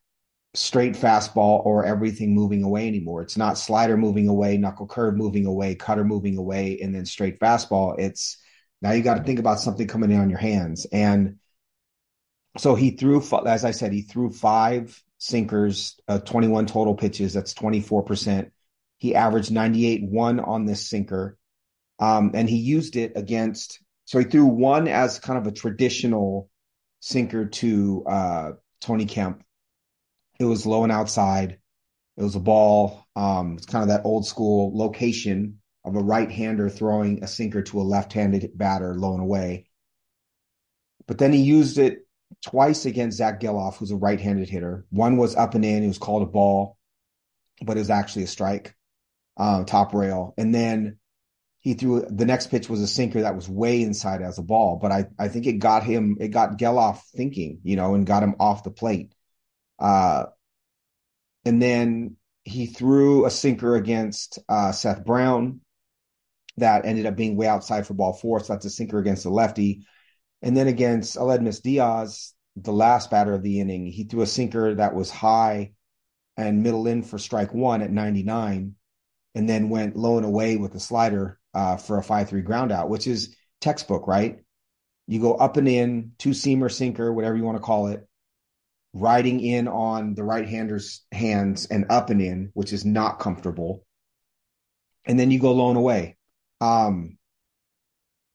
straight 0.55 0.95
fastball 0.95 1.65
or 1.67 1.85
everything 1.85 2.35
moving 2.35 2.63
away 2.63 2.87
anymore. 2.87 3.23
It's 3.23 3.37
not 3.37 3.59
slider 3.59 3.97
moving 3.97 4.29
away, 4.29 4.57
knuckle 4.57 4.87
curve 4.87 5.17
moving 5.17 5.47
away, 5.47 5.75
cutter 5.75 6.05
moving 6.05 6.37
away, 6.37 6.79
and 6.81 6.95
then 6.95 7.07
straight 7.07 7.41
fastball. 7.41 7.99
It's 7.99 8.39
now 8.81 8.93
you 8.93 9.03
got 9.03 9.17
to 9.17 9.25
think 9.25 9.39
about 9.39 9.61
something 9.61 9.89
coming 9.89 10.11
in 10.13 10.21
on 10.21 10.31
your 10.31 10.39
hands. 10.39 10.87
And 10.93 11.39
so 12.59 12.75
he 12.75 12.93
threw, 12.93 13.23
as 13.47 13.65
I 13.65 13.73
said, 13.73 13.93
he 13.93 14.03
threw 14.03 14.31
five 14.31 15.03
sinkers, 15.19 15.99
uh, 16.07 16.21
21 16.21 16.67
total 16.67 16.95
pitches. 16.95 17.33
That's 17.33 17.55
24%. 17.55 18.51
He 19.05 19.15
averaged 19.15 19.53
98 19.53 20.03
one 20.05 20.41
on 20.41 20.65
this 20.65 20.89
sinker. 20.89 21.37
Um, 21.99 22.31
and 22.33 22.49
he 22.49 22.57
used 22.57 22.97
it 22.97 23.13
against, 23.17 23.81
so 24.07 24.19
he 24.19 24.25
threw 24.25 24.47
one 24.47 24.89
as 24.89 25.19
kind 25.19 25.39
of 25.39 25.47
a 25.47 25.53
traditional 25.53 26.49
sinker 27.01 27.45
to 27.45 28.05
uh, 28.09 28.53
Tony 28.81 29.05
Kemp. 29.05 29.45
It 30.41 30.47
was 30.47 30.65
low 30.65 30.85
and 30.85 30.91
outside. 30.91 31.59
It 32.17 32.23
was 32.23 32.35
a 32.35 32.41
ball. 32.41 33.05
Um, 33.15 33.57
it's 33.59 33.67
kind 33.67 33.83
of 33.83 33.89
that 33.89 34.07
old 34.07 34.27
school 34.27 34.75
location 34.75 35.61
of 35.85 35.97
a 35.97 36.01
right 36.01 36.31
hander 36.31 36.71
throwing 36.71 37.23
a 37.23 37.27
sinker 37.27 37.61
to 37.61 37.83
a 37.83 37.83
left 37.83 38.15
handed 38.15 38.57
batter 38.57 38.95
low 38.95 39.13
and 39.13 39.23
away. 39.23 39.67
But 41.07 41.19
then 41.19 41.35
he 41.35 41.43
used 41.43 41.77
it 41.77 42.09
twice 42.43 42.87
against 42.87 43.19
Zach 43.19 43.39
Gelof, 43.39 43.77
who's 43.77 43.91
a 43.91 43.97
right 43.97 44.19
handed 44.19 44.49
hitter. 44.49 44.87
One 44.89 45.19
was 45.19 45.37
up 45.37 45.55
and 45.55 45.63
in, 45.63 45.83
it 45.83 45.89
was 45.89 45.99
called 45.99 46.23
a 46.23 46.33
ball, 46.33 46.79
but 47.61 47.77
it 47.77 47.81
was 47.81 47.91
actually 47.91 48.25
a 48.25 48.29
strike 48.29 48.75
um, 49.37 49.65
top 49.65 49.95
rail. 49.95 50.35
And 50.37 50.55
then 50.55 50.99
he 51.61 51.75
threw 51.75 52.05
the 52.09 52.27
next 52.27 52.49
pitch 52.49 52.69
was 52.69 52.83
a 52.83 52.87
sinker 52.87 53.23
that 53.23 53.35
was 53.35 53.49
way 53.49 53.83
inside 53.83 54.21
as 54.23 54.39
a 54.39 54.43
ball. 54.43 54.79
But 54.81 54.93
I, 54.93 55.07
I 55.19 55.29
think 55.29 55.47
it 55.47 55.55
got 55.55 55.83
him, 55.83 56.19
it 56.21 56.29
got 56.29 56.59
Gelof 56.59 57.01
thinking, 57.17 57.61
you 57.63 57.77
know, 57.77 57.95
and 57.95 58.07
got 58.07 58.23
him 58.23 58.35
off 58.39 58.65
the 58.65 58.71
plate. 58.71 59.15
Uh, 59.79 60.25
and 61.45 61.61
then 61.61 62.17
he 62.45 62.67
threw 62.67 63.25
a 63.25 63.31
sinker 63.31 63.77
against 63.77 64.39
uh, 64.49 64.73
Seth 64.73 65.05
Brown 65.05 65.61
that 66.59 66.85
ended 66.85 67.07
up 67.07 67.17
being 67.17 67.37
way 67.37 67.47
outside 67.47 67.87
for 67.87 67.95
ball 67.95 68.13
four. 68.13 68.41
So 68.41 68.53
that's 68.53 68.67
a 68.67 68.71
sinker 68.71 68.99
against 68.99 69.25
the 69.25 69.31
lefty. 69.31 69.87
And 70.43 70.57
then 70.57 70.69
against 70.69 71.17
Aledmys 71.17 71.63
Diaz, 71.63 72.35
the 72.57 72.73
last 72.73 73.11
batter 73.11 73.33
of 73.33 73.43
the 73.43 73.61
inning, 73.61 73.87
he 73.87 74.05
threw 74.05 74.21
a 74.21 74.27
sinker 74.27 74.75
that 74.75 74.95
was 74.95 75.11
high 75.11 75.73
and 76.37 76.63
middle 76.63 76.87
in 76.87 77.03
for 77.03 77.19
strike 77.19 77.55
one 77.55 77.81
at 77.81 77.91
99 77.91 78.75
and 79.35 79.49
then 79.49 79.69
went 79.69 79.97
low 79.97 80.17
and 80.17 80.27
away 80.27 80.57
with 80.57 80.73
the 80.73 80.81
slider 80.81 81.39
uh, 81.55 81.77
for 81.77 81.99
a 81.99 82.03
5 82.03 82.29
3 82.29 82.43
ground 82.43 82.73
out, 82.73 82.89
which 82.89 83.07
is 83.07 83.35
textbook, 83.61 84.07
right? 84.07 84.41
You 85.07 85.21
go 85.21 85.35
up 85.35 85.57
and 85.57 85.69
in, 85.69 86.13
two 86.19 86.31
seamer 86.31 86.71
sinker, 86.71 87.13
whatever 87.13 87.37
you 87.37 87.45
want 87.45 87.57
to 87.57 87.63
call 87.63 87.89
it, 87.89 88.07
riding 88.95 89.41
in 89.41 89.69
on 89.69 90.15
the 90.15 90.25
right 90.25 90.49
hander's 90.49 91.03
hands 91.13 91.67
and 91.67 91.87
up 91.91 92.11
and 92.11 92.23
in, 92.23 92.51
which 92.55 92.73
is 92.73 92.85
not 92.85 93.19
comfortable. 93.19 93.85
And 95.05 95.19
then 95.19 95.31
you 95.31 95.39
go 95.39 95.53
low 95.53 95.69
and 95.69 95.77
away. 95.77 96.17
Um, 96.61 97.19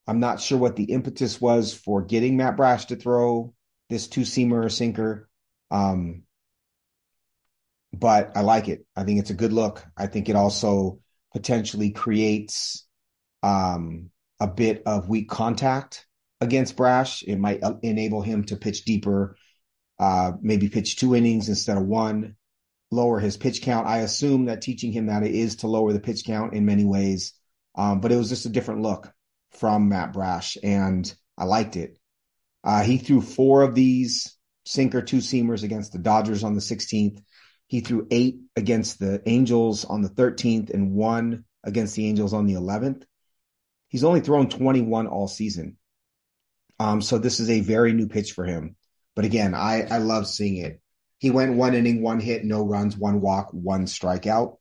I'm 0.06 0.20
not 0.20 0.40
sure 0.40 0.58
what 0.58 0.76
the 0.76 0.84
impetus 0.84 1.40
was 1.40 1.74
for 1.74 2.02
getting 2.02 2.36
Matt 2.36 2.56
Brash 2.56 2.86
to 2.86 2.96
throw 2.96 3.54
this 3.88 4.06
two 4.06 4.22
seamer 4.22 4.64
or 4.64 4.68
sinker. 4.68 5.28
Um, 5.70 6.24
but 7.92 8.36
I 8.36 8.42
like 8.42 8.68
it. 8.68 8.86
I 8.96 9.04
think 9.04 9.20
it's 9.20 9.30
a 9.30 9.34
good 9.34 9.52
look. 9.52 9.84
I 9.96 10.06
think 10.06 10.28
it 10.28 10.36
also 10.36 11.00
potentially 11.32 11.90
creates 11.90 12.86
um, 13.42 14.10
a 14.38 14.46
bit 14.46 14.82
of 14.86 15.08
weak 15.08 15.28
contact 15.28 16.06
against 16.40 16.76
Brash. 16.76 17.22
It 17.22 17.36
might 17.36 17.62
uh, 17.62 17.74
enable 17.82 18.22
him 18.22 18.44
to 18.44 18.56
pitch 18.56 18.84
deeper, 18.84 19.36
uh, 19.98 20.32
maybe 20.40 20.68
pitch 20.68 20.96
two 20.96 21.14
innings 21.14 21.48
instead 21.48 21.76
of 21.76 21.84
one, 21.84 22.36
lower 22.90 23.18
his 23.18 23.36
pitch 23.36 23.62
count. 23.62 23.86
I 23.86 23.98
assume 23.98 24.46
that 24.46 24.62
teaching 24.62 24.92
him 24.92 25.06
that 25.06 25.22
it 25.22 25.34
is 25.34 25.56
to 25.56 25.68
lower 25.68 25.92
the 25.92 26.00
pitch 26.00 26.24
count 26.24 26.54
in 26.54 26.64
many 26.66 26.84
ways. 26.84 27.34
Um, 27.76 28.00
but 28.00 28.12
it 28.12 28.16
was 28.16 28.28
just 28.28 28.46
a 28.46 28.50
different 28.50 28.82
look 28.82 29.12
from 29.52 29.88
Matt 29.88 30.12
Brash, 30.12 30.56
and 30.62 31.12
I 31.38 31.44
liked 31.44 31.76
it. 31.76 31.98
Uh, 32.64 32.82
he 32.82 32.98
threw 32.98 33.20
four 33.20 33.62
of 33.62 33.74
these 33.74 34.36
sinker 34.64 35.02
two 35.02 35.18
seamers 35.18 35.62
against 35.62 35.92
the 35.92 35.98
Dodgers 35.98 36.44
on 36.44 36.54
the 36.54 36.60
16th. 36.60 37.22
He 37.70 37.82
threw 37.82 38.08
eight 38.10 38.40
against 38.56 38.98
the 38.98 39.22
Angels 39.26 39.84
on 39.84 40.02
the 40.02 40.08
13th 40.08 40.74
and 40.74 40.90
one 40.90 41.44
against 41.62 41.94
the 41.94 42.08
Angels 42.08 42.32
on 42.32 42.46
the 42.46 42.54
11th. 42.54 43.04
He's 43.86 44.02
only 44.02 44.18
thrown 44.18 44.48
21 44.48 45.06
all 45.06 45.28
season. 45.28 45.76
Um, 46.80 47.00
so 47.00 47.18
this 47.18 47.38
is 47.38 47.48
a 47.48 47.60
very 47.60 47.92
new 47.92 48.08
pitch 48.08 48.32
for 48.32 48.44
him. 48.44 48.74
But 49.14 49.24
again, 49.24 49.54
I, 49.54 49.82
I 49.88 49.98
love 49.98 50.26
seeing 50.26 50.56
it. 50.56 50.80
He 51.18 51.30
went 51.30 51.54
one 51.54 51.74
inning, 51.74 52.02
one 52.02 52.18
hit, 52.18 52.44
no 52.44 52.64
runs, 52.64 52.96
one 52.96 53.20
walk, 53.20 53.50
one 53.52 53.86
strikeout. 53.86 54.56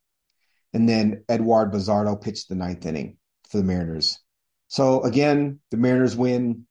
And 0.72 0.88
then 0.88 1.24
Eduard 1.28 1.74
Bazardo 1.74 2.22
pitched 2.22 2.48
the 2.48 2.54
ninth 2.54 2.86
inning 2.86 3.18
for 3.50 3.58
the 3.58 3.64
Mariners. 3.64 4.20
So 4.68 5.02
again, 5.02 5.62
the 5.72 5.78
Mariners 5.78 6.16
win 6.16 6.68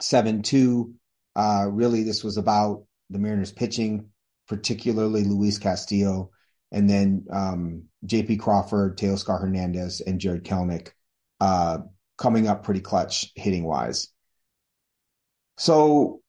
7 0.00 0.42
2. 0.42 0.94
Uh, 1.34 1.66
really, 1.68 2.04
this 2.04 2.22
was 2.22 2.36
about 2.36 2.84
the 3.10 3.18
Mariners 3.18 3.50
pitching, 3.50 4.10
particularly 4.48 5.24
Luis 5.24 5.58
Castillo, 5.58 6.30
and 6.72 6.88
then 6.88 7.26
um, 7.32 7.84
JP 8.06 8.40
Crawford, 8.40 8.98
Teoscar 8.98 9.40
Hernandez, 9.40 10.00
and 10.00 10.20
Jarred 10.20 10.44
Kelenic 10.44 10.90
uh, 11.40 11.78
coming 12.18 12.46
up 12.48 12.64
pretty 12.64 12.80
clutch 12.80 13.30
hitting 13.34 13.64
wise. 13.64 14.08
So 15.56 16.20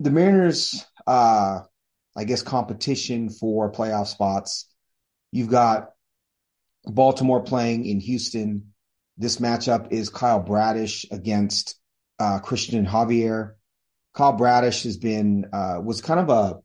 the 0.00 0.10
Mariners, 0.10 0.84
uh, 1.06 1.60
I 2.16 2.24
guess, 2.24 2.42
competition 2.42 3.28
for 3.30 3.72
playoff 3.72 4.06
spots. 4.06 4.68
You've 5.32 5.48
got 5.50 5.90
Baltimore 6.84 7.42
playing 7.42 7.86
in 7.86 8.00
Houston. 8.00 8.72
This 9.16 9.38
matchup 9.38 9.92
is 9.92 10.10
Kyle 10.10 10.40
Bradish 10.40 11.06
against 11.10 11.76
uh, 12.18 12.40
Cristian 12.40 12.86
Javier. 12.86 13.54
Kyle 14.12 14.32
Bradish 14.32 14.84
has 14.84 14.96
been 14.96 15.46
uh, 15.52 15.80
was 15.82 16.00
kind 16.00 16.20
of 16.20 16.28
a 16.28 16.58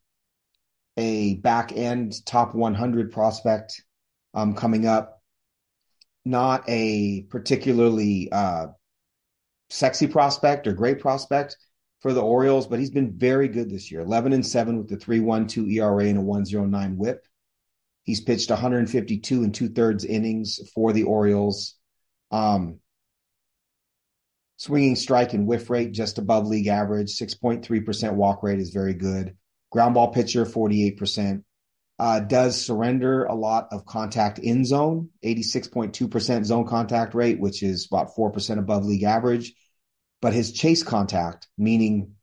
a 0.97 1.35
back 1.35 1.71
end 1.75 2.25
top 2.25 2.53
100 2.53 3.11
prospect 3.11 3.81
um, 4.33 4.55
coming 4.55 4.85
up. 4.85 5.21
Not 6.25 6.63
a 6.67 7.23
particularly 7.29 8.29
uh, 8.31 8.67
sexy 9.69 10.07
prospect 10.07 10.67
or 10.67 10.73
great 10.73 10.99
prospect 10.99 11.57
for 12.01 12.13
the 12.13 12.21
Orioles, 12.21 12.67
but 12.67 12.79
he's 12.79 12.91
been 12.91 13.17
very 13.17 13.47
good 13.47 13.69
this 13.69 13.91
year. 13.91 14.01
11 14.01 14.33
and 14.33 14.45
7 14.45 14.77
with 14.77 14.89
the 14.89 14.97
3.12 14.97 15.71
ERA 15.73 16.05
and 16.05 16.17
a 16.17 16.21
109 16.21 16.97
WHIP. 16.97 17.25
He's 18.03 18.21
pitched 18.21 18.49
152 18.49 19.43
and 19.43 19.53
two 19.53 19.69
thirds 19.69 20.05
innings 20.05 20.59
for 20.73 20.93
the 20.93 21.03
Orioles. 21.03 21.75
Um, 22.31 22.79
swinging 24.57 24.95
strike 24.95 25.33
and 25.33 25.47
whiff 25.47 25.69
rate 25.69 25.91
just 25.91 26.17
above 26.17 26.47
league 26.47 26.67
average. 26.67 27.17
6.3% 27.17 28.13
walk 28.13 28.43
rate 28.43 28.59
is 28.59 28.71
very 28.71 28.93
good. 28.93 29.35
Ground 29.71 29.93
ball 29.93 30.11
pitcher, 30.11 30.45
48%. 30.45 31.43
Uh, 31.99 32.21
does 32.21 32.59
surrender 32.65 33.25
a 33.25 33.35
lot 33.35 33.67
of 33.71 33.85
contact 33.85 34.39
in 34.39 34.63
zone, 34.63 35.09
86.2% 35.23 36.45
zone 36.45 36.65
contact 36.65 37.13
rate, 37.13 37.39
which 37.41 37.61
is 37.61 37.87
about 37.91 38.15
4% 38.15 38.57
above 38.57 38.85
league 38.85 39.03
average. 39.03 39.53
But 40.21 40.33
his 40.33 40.53
chase 40.53 40.81
contact, 40.81 41.47
meaning 41.57 42.15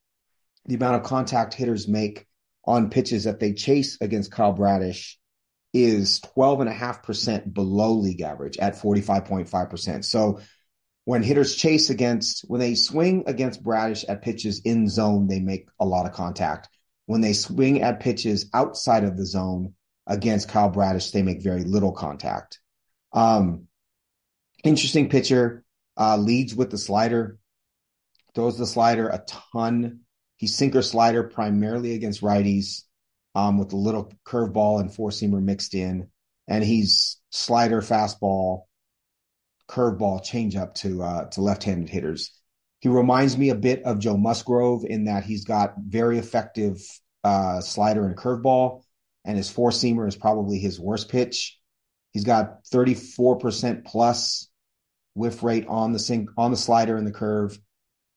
the 0.65 0.77
amount 0.77 0.97
of 0.97 1.03
contact 1.03 1.53
hitters 1.53 1.89
make 1.89 2.27
on 2.65 2.91
pitches 2.91 3.25
that 3.25 3.39
they 3.39 3.53
chase 3.53 3.99
against 4.01 4.33
Kyle 4.33 4.53
Bradish, 4.53 5.19
is 5.75 6.21
12.5% 6.21 7.53
below 7.53 7.93
league 7.93 8.23
average 8.23 8.57
at 8.57 8.77
45.5%. 8.77 10.05
So 10.07 10.41
when 11.05 11.23
hitters 11.23 11.55
chase 11.55 11.91
against, 11.91 12.45
when 12.49 12.61
they 12.61 12.75
swing 12.75 13.25
against 13.27 13.63
Bradish 13.63 14.05
at 14.09 14.23
pitches 14.23 14.63
in 14.65 14.89
zone, 14.89 15.27
they 15.27 15.39
make 15.39 15.69
a 15.79 15.85
lot 15.85 16.07
of 16.07 16.13
contact. 16.13 16.69
When 17.07 17.21
they 17.21 17.33
swing 17.33 17.83
at 17.83 18.01
pitches 18.01 18.51
outside 18.53 19.05
of 19.05 19.17
the 19.17 19.27
zone 19.27 19.75
against 20.07 20.49
Kyle 20.49 20.71
Bradish, 20.71 21.11
they 21.11 21.23
make 21.23 21.43
very 21.43 21.65
little 21.65 21.93
contact. 21.93 22.61
Um, 23.13 23.69
interesting 24.65 25.09
pitcher, 25.09 25.65
uh, 25.97 26.17
leads 26.17 26.55
with 26.55 26.71
the 26.71 26.79
slider, 26.79 27.39
throws 28.35 28.59
the 28.59 28.67
slider 28.67 29.09
a 29.09 29.25
ton. 29.53 30.01
He 30.37 30.47
sinker 30.47 30.83
slider 30.83 31.23
primarily 31.23 31.95
against 31.95 32.23
righties 32.23 32.83
um, 33.35 33.59
with 33.59 33.73
a 33.73 33.77
little 33.77 34.13
curveball 34.27 34.81
and 34.81 34.93
four 34.93 35.11
seamer 35.11 35.43
mixed 35.43 35.75
in. 35.75 36.09
And 36.49 36.63
he's 36.63 37.19
slider, 37.31 37.81
fastball, 37.81 38.63
curveball, 39.69 40.25
changeup 40.25 40.75
to 40.75 41.03
uh, 41.03 41.25
to 41.31 41.41
left 41.41 41.65
handed 41.65 41.89
hitters. 41.89 42.33
He 42.81 42.89
reminds 42.89 43.37
me 43.37 43.51
a 43.51 43.55
bit 43.55 43.83
of 43.85 43.99
Joe 43.99 44.17
Musgrove 44.17 44.85
in 44.85 45.05
that 45.05 45.25
he's 45.25 45.45
got 45.45 45.75
very 45.79 46.19
effective 46.19 46.79
uh, 47.25 47.61
slider 47.61 48.07
and 48.07 48.17
curveball, 48.17 48.83
and 49.25 49.37
his 49.37 49.51
four 49.51 49.71
seamer 49.71 50.07
is 50.07 50.17
probably 50.17 50.59
his 50.59 50.79
worst 50.79 51.09
pitch. 51.09 51.59
He's 52.13 52.25
got 52.25 52.65
34% 52.73 53.85
plus 53.85 54.49
whiff 55.15 55.43
rate 55.43 55.67
on 55.67 55.93
the 55.93 55.99
sink 55.99 56.31
on 56.37 56.51
the 56.51 56.57
slider 56.57 56.97
and 56.97 57.07
the 57.07 57.13
curve. 57.13 57.59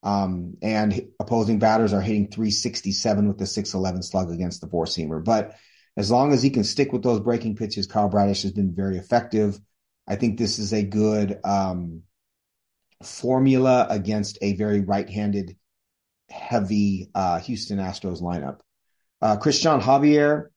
Um, 0.04 0.56
and 0.62 1.10
opposing 1.20 1.60
batters 1.60 1.92
are 1.92 2.02
hitting 2.02 2.30
367 2.30 3.28
with 3.28 3.38
the 3.38 3.46
611 3.46 4.04
slug 4.04 4.32
against 4.32 4.62
the 4.62 4.68
four 4.68 4.86
seamer. 4.86 5.24
But 5.24 5.56
as 5.98 6.10
long 6.10 6.32
as 6.32 6.42
he 6.42 6.50
can 6.50 6.64
stick 6.64 6.94
with 6.94 7.04
those 7.04 7.20
breaking 7.20 7.58
pitches, 7.58 7.88
Kyle 7.88 8.08
Bradish 8.08 8.44
has 8.44 8.54
been 8.54 8.74
very 8.74 8.98
effective. 8.98 9.60
I 10.08 10.16
think 10.16 10.38
this 10.38 10.60
is 10.60 10.74
a 10.74 10.84
good 10.84 11.40
um, 11.44 12.04
formula 13.04 13.88
against 13.90 14.38
a 14.42 14.56
very 14.56 14.82
right-handed, 14.82 15.56
heavy 16.30 17.10
uh, 17.16 17.40
Houston 17.40 17.80
Astros 17.80 18.22
lineup. 18.22 18.60
Uh, 19.22 19.38
Cristian 19.38 19.82
Javier, 19.82 20.48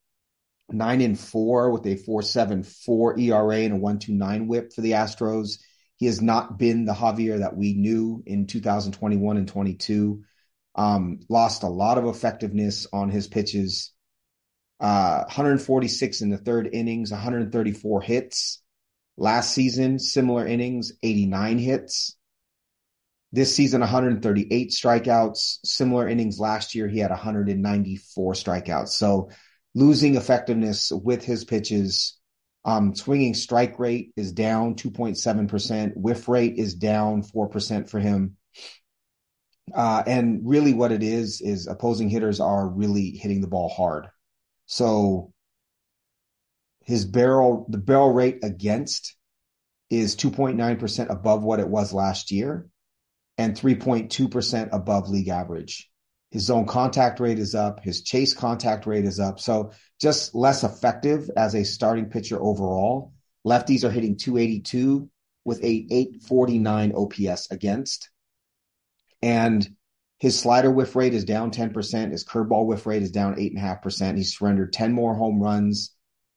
nine 0.71 1.01
and 1.01 1.19
four 1.19 1.71
with 1.71 1.87
a 1.87 1.97
four 1.97 2.23
seven 2.23 2.63
four 2.63 3.19
ERA 3.19 3.59
and 3.59 3.75
a 3.75 3.77
one 3.77 3.99
two 3.99 4.13
nine 4.13 4.47
WHIP 4.47 4.73
for 4.73 4.81
the 4.81 4.93
Astros. 4.93 5.59
He 5.97 6.07
has 6.07 6.21
not 6.21 6.59
been 6.59 6.85
the 6.85 6.95
Javier 6.95 7.41
that 7.41 7.57
we 7.57 7.75
knew 7.75 8.23
in 8.27 8.47
2021 8.47 9.37
and 9.37 9.47
22. 9.47 10.23
Um, 10.75 11.21
lost 11.29 11.63
a 11.63 11.69
lot 11.69 11.99
of 11.99 12.07
effectiveness 12.07 12.87
on 12.93 13.11
his 13.11 13.29
pitches. 13.29 13.93
Uh, 14.81 15.23
146 15.27 16.23
in 16.23 16.31
the 16.31 16.39
third 16.39 16.69
innings, 16.73 17.13
134 17.13 18.01
hits. 18.01 18.61
Last 19.17 19.53
season, 19.53 20.01
similar 20.01 20.45
innings, 20.45 20.93
89 21.05 21.59
hits. 21.59 22.17
This 23.33 23.57
season, 23.57 23.81
138 23.81 24.71
strikeouts. 24.71 25.59
Similar 25.65 26.07
innings 26.07 26.39
last 26.39 26.75
year, 26.75 26.87
he 26.87 26.99
had 26.99 27.11
194 27.11 28.33
strikeouts. 28.35 28.89
So 28.89 29.31
losing 29.75 30.17
effectiveness 30.17 30.93
with 30.93 31.25
his 31.25 31.45
pitches 31.45 32.19
um, 32.65 32.95
swinging 32.95 33.35
strike 33.35 33.79
rate 33.79 34.13
is 34.17 34.33
down 34.33 34.75
2.7%. 34.75 35.97
Whiff 35.97 36.29
rate 36.29 36.59
is 36.59 36.75
down 36.75 37.23
4% 37.23 37.89
for 37.89 37.99
him. 37.99 38.37
Uh, 39.75 40.03
and 40.07 40.43
really 40.45 40.75
what 40.75 40.93
it 40.93 41.03
is, 41.03 41.41
is 41.41 41.67
opposing 41.67 42.11
hitters 42.11 42.39
are 42.39 42.69
really 42.69 43.11
hitting 43.11 43.41
the 43.41 43.49
ball 43.49 43.71
hard. 43.71 44.09
So 44.67 45.33
his 46.85 47.07
barrel, 47.07 47.67
the 47.71 47.79
barrel 47.79 48.13
rate 48.13 48.41
against 48.43 49.17
is 49.89 50.17
2.9% 50.17 51.11
above 51.11 51.43
what 51.43 51.61
it 51.61 51.69
was 51.69 51.93
last 51.93 52.31
year 52.31 52.69
and 53.43 53.57
3.2% 53.57 54.69
above 54.73 55.09
league 55.09 55.29
average. 55.29 55.91
His 56.31 56.45
zone 56.45 56.65
contact 56.65 57.19
rate 57.19 57.41
is 57.41 57.57
up. 57.57 57.83
His 57.83 58.03
chase 58.03 58.35
contact 58.35 58.87
rate 58.87 59.05
is 59.05 59.19
up. 59.19 59.41
So 59.41 59.73
just 60.01 60.35
less 60.35 60.63
effective 60.63 61.29
as 61.37 61.55
a 61.55 61.65
starting 61.65 62.07
pitcher 62.07 62.41
overall. 62.41 63.13
Lefties 63.45 63.83
are 63.83 63.91
hitting 63.91 64.17
282 64.17 65.11
with 65.45 65.59
a 65.65 65.87
849 65.91 66.93
OPS 66.95 67.51
against. 67.51 68.11
And 69.21 69.69
his 70.21 70.39
slider 70.39 70.71
whiff 70.71 70.95
rate 70.95 71.13
is 71.13 71.25
down 71.25 71.51
10%. 71.51 72.13
His 72.13 72.25
curveball 72.25 72.67
whiff 72.67 72.87
rate 72.87 73.03
is 73.03 73.11
down 73.11 73.35
8.5%. 73.35 74.17
He 74.17 74.23
surrendered 74.23 74.73
10 74.73 74.93
more 74.93 75.17
home 75.17 75.43
runs. 75.43 75.97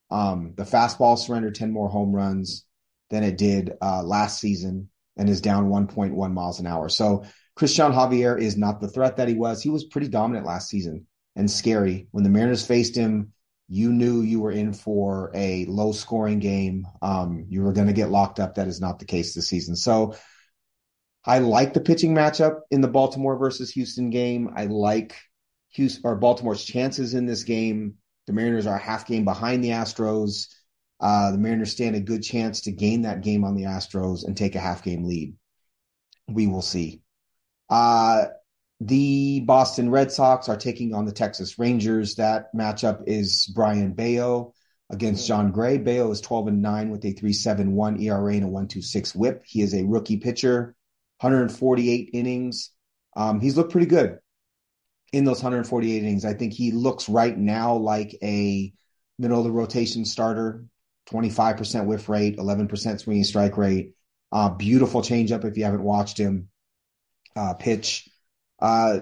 Um, 0.09 0.53
the 0.57 0.63
fastball 0.63 1.19
surrendered 1.19 1.53
10 1.53 1.71
more 1.71 1.87
home 1.87 2.11
runs 2.11 2.65
than 3.11 3.23
it 3.23 3.37
did 3.37 3.73
uh, 3.79 4.01
last 4.01 4.39
season 4.39 4.89
and 5.17 5.29
is 5.29 5.41
down 5.41 5.69
1.1 5.69 6.33
miles 6.33 6.59
an 6.59 6.67
hour. 6.67 6.89
So 6.89 7.25
Cristian 7.57 7.93
Javier 7.93 8.39
is 8.39 8.57
not 8.57 8.81
the 8.81 8.87
threat 8.87 9.17
that 9.17 9.27
he 9.27 9.33
was. 9.33 9.61
He 9.61 9.69
was 9.69 9.85
pretty 9.85 10.07
dominant 10.07 10.45
last 10.45 10.69
season 10.69 11.07
and 11.35 11.49
scary. 11.49 12.07
When 12.11 12.23
the 12.23 12.29
Mariners 12.29 12.65
faced 12.65 12.95
him, 12.95 13.31
you 13.67 13.91
knew 13.91 14.21
you 14.21 14.41
were 14.41 14.51
in 14.51 14.73
for 14.73 15.31
a 15.33 15.65
low 15.65 15.91
scoring 15.91 16.39
game. 16.39 16.85
Um, 17.01 17.45
you 17.49 17.63
were 17.63 17.73
going 17.73 17.87
to 17.87 17.93
get 17.93 18.11
locked 18.11 18.39
up. 18.39 18.55
That 18.55 18.67
is 18.67 18.79
not 18.79 18.99
the 18.99 19.05
case 19.05 19.33
this 19.33 19.47
season. 19.47 19.75
So 19.75 20.15
I 21.25 21.39
like 21.39 21.73
the 21.73 21.79
pitching 21.79 22.13
matchup 22.13 22.59
in 22.69 22.81
the 22.81 22.87
Baltimore 22.87 23.37
versus 23.37 23.71
Houston 23.71 24.11
game. 24.11 24.51
I 24.55 24.65
like 24.65 25.15
Houston 25.69 26.01
or 26.05 26.15
Baltimore's 26.15 26.63
chances 26.63 27.15
in 27.15 27.25
this 27.25 27.43
game. 27.43 27.95
The 28.27 28.33
Mariners 28.33 28.67
are 28.67 28.75
a 28.75 28.79
half 28.79 29.07
game 29.07 29.25
behind 29.25 29.63
the 29.63 29.69
Astros. 29.69 30.47
Uh, 30.99 31.31
the 31.31 31.37
Mariners 31.37 31.71
stand 31.71 31.95
a 31.95 31.99
good 31.99 32.23
chance 32.23 32.61
to 32.61 32.71
gain 32.71 33.01
that 33.01 33.21
game 33.21 33.43
on 33.43 33.55
the 33.55 33.63
Astros 33.63 34.25
and 34.25 34.35
take 34.35 34.55
a 34.55 34.59
half 34.59 34.83
game 34.83 35.03
lead. 35.03 35.35
We 36.27 36.47
will 36.47 36.61
see. 36.61 37.01
Uh, 37.69 38.25
the 38.79 39.41
Boston 39.41 39.89
Red 39.89 40.11
Sox 40.11 40.49
are 40.49 40.57
taking 40.57 40.93
on 40.93 41.05
the 41.05 41.11
Texas 41.11 41.57
Rangers. 41.57 42.15
That 42.15 42.53
matchup 42.53 43.03
is 43.07 43.51
Brayan 43.53 43.93
Bello 43.93 44.53
against 44.89 45.27
Jon 45.27 45.51
Gray. 45.51 45.77
Bello 45.77 46.11
is 46.11 46.21
12 46.21 46.47
and 46.47 46.61
9 46.61 46.89
with 46.89 47.03
a 47.05 47.13
3.71 47.13 48.01
ERA 48.01 48.33
and 48.33 48.45
a 48.45 48.47
1.26 48.47 49.15
whip. 49.15 49.43
He 49.45 49.61
is 49.61 49.73
a 49.73 49.85
rookie 49.85 50.17
pitcher, 50.17 50.75
148 51.19 52.09
innings. 52.13 52.71
Um, 53.15 53.39
he's 53.39 53.55
looked 53.55 53.71
pretty 53.71 53.87
good 53.87 54.19
in 55.13 55.23
those 55.23 55.41
148 55.41 55.97
innings. 55.97 56.25
I 56.25 56.33
think 56.33 56.53
he 56.53 56.71
looks 56.71 57.07
right 57.07 57.37
now 57.37 57.75
like 57.75 58.15
a 58.21 58.73
middle 59.17 59.39
of 59.39 59.45
the 59.45 59.51
rotation 59.51 60.03
starter, 60.03 60.65
25% 61.11 61.85
whiff 61.85 62.09
rate, 62.09 62.37
11% 62.37 62.99
swinging 62.99 63.23
strike 63.23 63.57
rate. 63.57 63.93
Uh, 64.31 64.49
beautiful 64.49 65.01
changeup 65.01 65.45
if 65.45 65.57
you 65.57 65.63
haven't 65.63 65.83
watched 65.83 66.17
him 66.17 66.49
uh, 67.35 67.53
pitch. 67.53 68.09
Uh, 68.59 68.99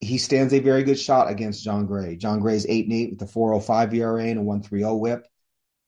he 0.00 0.18
stands 0.18 0.52
a 0.52 0.60
very 0.60 0.82
good 0.82 0.98
shot 0.98 1.30
against 1.30 1.64
Jon 1.64 1.86
Gray. 1.86 2.16
Jon 2.16 2.40
Gray's 2.40 2.66
8 2.66 2.84
and 2.84 2.94
8 2.94 3.10
with 3.12 3.22
a 3.22 3.26
405 3.26 3.94
ERA 3.94 4.24
and 4.24 4.38
a 4.38 4.42
130 4.42 5.00
whip. 5.00 5.26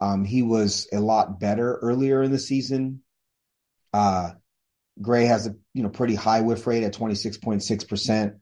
Um, 0.00 0.24
he 0.24 0.42
was 0.42 0.88
a 0.92 1.00
lot 1.00 1.40
better 1.40 1.76
earlier 1.76 2.22
in 2.22 2.32
the 2.32 2.38
season. 2.38 3.02
Uh, 3.92 4.32
Gray 5.00 5.26
has 5.26 5.46
a 5.46 5.54
you 5.74 5.82
know 5.82 5.88
pretty 5.88 6.14
high 6.14 6.40
whiff 6.40 6.66
rate 6.66 6.82
at 6.82 6.94
26.6%, 6.94 8.38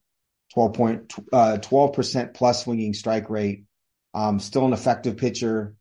12 0.52 0.73
point, 0.73 1.14
uh, 1.32 1.58
12% 1.61 2.34
plus 2.34 2.64
swinging 2.64 2.94
strike 2.94 3.30
rate. 3.30 3.64
Um, 4.14 4.38
still 4.38 4.64
an 4.64 4.73
effective 4.73 5.16
pitcher. 5.16 5.75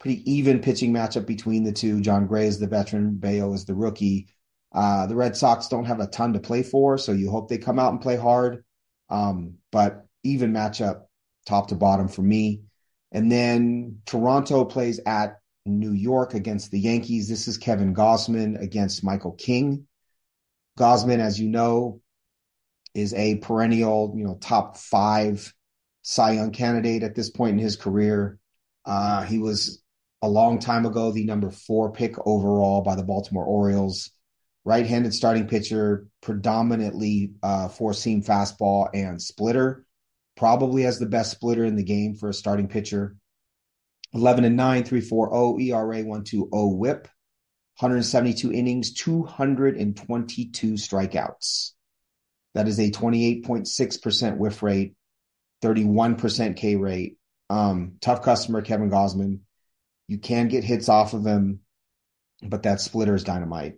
Pretty 0.00 0.30
even 0.30 0.60
pitching 0.60 0.92
matchup 0.92 1.26
between 1.26 1.62
the 1.62 1.72
two. 1.72 2.00
Jon 2.00 2.26
Gray 2.26 2.46
is 2.46 2.58
the 2.58 2.66
veteran, 2.66 3.16
Bello 3.16 3.52
is 3.52 3.66
the 3.66 3.74
rookie. 3.74 4.28
Uh, 4.72 5.06
the 5.06 5.16
Red 5.16 5.36
Sox 5.36 5.68
don't 5.68 5.84
have 5.84 6.00
a 6.00 6.06
ton 6.06 6.32
to 6.32 6.40
play 6.40 6.62
for, 6.62 6.96
so 6.96 7.12
you 7.12 7.30
hope 7.30 7.48
they 7.48 7.58
come 7.58 7.78
out 7.78 7.92
and 7.92 8.00
play 8.00 8.16
hard. 8.16 8.64
Um, 9.08 9.54
but 9.70 10.06
even 10.22 10.52
matchup 10.52 11.02
top 11.46 11.68
to 11.68 11.74
bottom 11.74 12.08
for 12.08 12.22
me. 12.22 12.62
And 13.12 13.30
then 13.30 13.98
Toronto 14.06 14.64
plays 14.64 15.00
at 15.04 15.40
New 15.66 15.92
York 15.92 16.34
against 16.34 16.70
the 16.70 16.80
Yankees. 16.80 17.28
This 17.28 17.48
is 17.48 17.58
Kevin 17.58 17.94
Gausman 17.94 18.60
against 18.60 19.04
Michael 19.04 19.32
King. 19.32 19.86
Gausman, 20.78 21.18
as 21.18 21.38
you 21.38 21.48
know, 21.48 22.00
is 22.94 23.12
a 23.14 23.36
perennial, 23.36 24.14
you 24.16 24.24
know, 24.24 24.38
top 24.40 24.76
five 24.76 25.52
Cy 26.02 26.32
Young 26.32 26.52
candidate 26.52 27.02
at 27.02 27.14
this 27.14 27.30
point 27.30 27.52
in 27.52 27.58
his 27.58 27.76
career. 27.76 28.38
Uh, 28.84 29.22
he 29.22 29.38
was 29.38 29.82
a 30.22 30.28
long 30.28 30.58
time 30.58 30.86
ago 30.86 31.12
the 31.12 31.24
number 31.24 31.50
four 31.50 31.92
pick 31.92 32.14
overall 32.26 32.82
by 32.82 32.94
the 32.94 33.02
Baltimore 33.02 33.44
Orioles 33.44 34.10
right-handed 34.64 35.14
starting 35.14 35.48
pitcher, 35.48 36.06
predominantly 36.20 37.32
uh, 37.42 37.68
four-seam 37.68 38.22
fastball 38.22 38.88
and 38.92 39.20
splitter. 39.20 39.86
Probably 40.36 40.82
has 40.82 40.98
the 40.98 41.06
best 41.06 41.30
splitter 41.30 41.64
in 41.64 41.76
the 41.76 41.82
game 41.82 42.14
for 42.14 42.28
a 42.28 42.34
starting 42.34 42.68
pitcher. 42.68 43.16
11 44.12 44.44
and 44.44 44.56
9, 44.56 44.82
3.40 44.84 45.68
ERA, 45.68 46.02
1.20 46.02 46.76
WHIP. 46.76 47.08
172 47.78 48.52
innings, 48.52 48.92
222 48.92 50.72
strikeouts. 50.72 51.72
That 52.54 52.68
is 52.68 52.78
a 52.78 52.90
28.6% 52.90 54.36
whiff 54.36 54.62
rate, 54.62 54.94
31% 55.62 56.56
K 56.56 56.76
rate. 56.76 57.16
Um, 57.48 57.94
tough 58.00 58.22
customer, 58.22 58.60
Kevin 58.60 58.90
Gausman. 58.90 59.40
You 60.10 60.18
can 60.18 60.48
get 60.48 60.64
hits 60.64 60.88
off 60.88 61.14
of 61.14 61.24
him, 61.24 61.60
but 62.42 62.64
that 62.64 62.80
splitter 62.80 63.14
is 63.14 63.22
dynamite. 63.22 63.76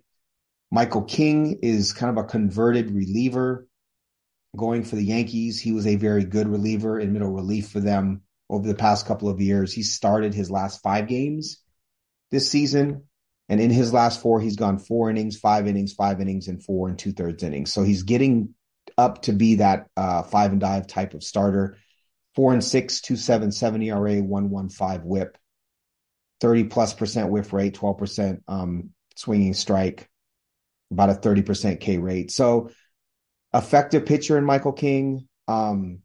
Michael 0.71 1.03
King 1.03 1.59
is 1.61 1.93
kind 1.93 2.17
of 2.17 2.25
a 2.25 2.27
converted 2.27 2.91
reliever 2.91 3.67
going 4.57 4.83
for 4.83 4.97
the 4.97 5.05
Yankees. 5.05 5.61
He 5.61 5.73
was 5.73 5.87
a 5.87 5.97
very 5.97 6.25
good 6.25 6.49
reliever 6.49 6.99
in 6.99 7.13
middle 7.13 7.31
relief 7.31 7.69
for 7.69 7.81
them 7.81 8.23
over 8.49 8.67
the 8.67 8.75
past 8.75 9.05
couple 9.05 9.29
of 9.29 9.43
years. 9.43 9.75
He 9.75 9.83
started 9.83 10.33
his 10.33 10.51
last 10.51 10.81
five 10.81 11.07
games 11.07 11.63
this 12.31 12.51
season. 12.51 13.03
And 13.51 13.61
in 13.61 13.69
his 13.69 13.93
last 13.93 14.23
four, 14.23 14.41
he's 14.41 14.57
gone 14.57 14.79
four 14.79 15.11
innings, 15.11 15.37
five 15.37 15.69
innings, 15.69 15.93
five 15.93 16.19
innings, 16.19 16.49
and 16.49 16.65
four 16.65 16.89
and 16.89 16.99
two 16.99 17.13
thirds 17.13 17.43
innings. 17.43 17.75
So 17.75 17.83
he's 17.83 18.05
getting 18.05 18.55
up 18.97 19.21
to 19.25 19.33
be 19.35 19.57
that 19.57 19.89
uh, 19.99 20.23
five 20.23 20.53
and 20.53 20.63
dive 20.63 20.87
type 20.87 21.13
of 21.13 21.23
starter. 21.23 21.77
Four 22.35 22.55
and 22.55 22.65
six, 22.65 23.03
two 23.03 23.17
seven 23.17 23.53
seven 23.53 23.83
ERA, 23.83 24.23
one 24.23 24.49
one 24.49 24.71
five 24.71 25.03
WHIP, 25.05 25.37
thirty 26.43 26.65
plus 26.65 26.93
percent 26.93 27.31
whiff 27.31 27.55
rate, 27.55 27.73
twelve 27.73 27.97
percent 27.97 28.43
um, 28.47 28.91
swinging 29.17 29.55
strike 29.55 30.11
about 30.91 31.11
a 31.11 31.15
30% 31.15 31.81
K 31.81 31.99
rate. 31.99 32.31
So 32.31 32.71
effective 33.53 34.07
pitcher 34.07 34.39
in 34.39 34.45
Michael 34.45 34.73
King. 34.73 35.27
Um, 35.49 36.01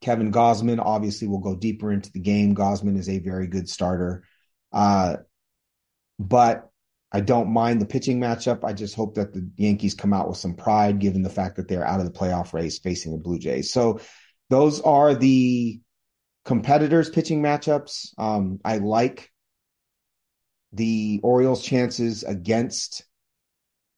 Kevin 0.00 0.30
Gausman 0.30 0.78
obviously 0.78 1.26
will 1.26 1.40
go 1.40 1.56
deeper 1.56 1.90
into 1.90 2.12
the 2.12 2.20
game. 2.20 2.54
Gausman 2.54 2.98
is 2.98 3.08
a 3.08 3.18
very 3.18 3.46
good 3.46 3.68
starter. 3.68 4.24
Uh, 4.72 5.16
but 6.18 6.68
I 7.10 7.20
don't 7.20 7.52
mind 7.52 7.80
the 7.80 7.86
pitching 7.86 8.20
matchup. 8.20 8.64
I 8.64 8.74
just 8.74 8.94
hope 8.94 9.14
that 9.14 9.32
the 9.32 9.48
Yankees 9.56 9.94
come 9.94 10.12
out 10.12 10.28
with 10.28 10.36
some 10.36 10.54
pride 10.54 10.98
given 10.98 11.22
the 11.22 11.30
fact 11.30 11.56
that 11.56 11.68
they're 11.68 11.86
out 11.86 12.00
of 12.00 12.06
the 12.06 12.18
playoff 12.18 12.52
race 12.52 12.78
facing 12.78 13.12
the 13.12 13.18
Blue 13.18 13.38
Jays. 13.38 13.72
So 13.72 14.00
those 14.50 14.80
are 14.82 15.14
the 15.14 15.80
competitors 16.44 17.08
pitching 17.08 17.42
matchups. 17.42 18.08
Um, 18.18 18.60
I 18.64 18.78
like 18.78 19.30
the 20.74 21.20
Orioles 21.22 21.62
chances 21.62 22.24
against 22.24 23.04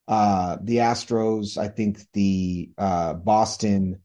uh, 0.07 0.57
the 0.61 0.77
Astros, 0.77 1.57
I 1.57 1.67
think 1.67 1.99
the 2.13 2.71
uh, 2.77 3.13
Boston 3.13 4.01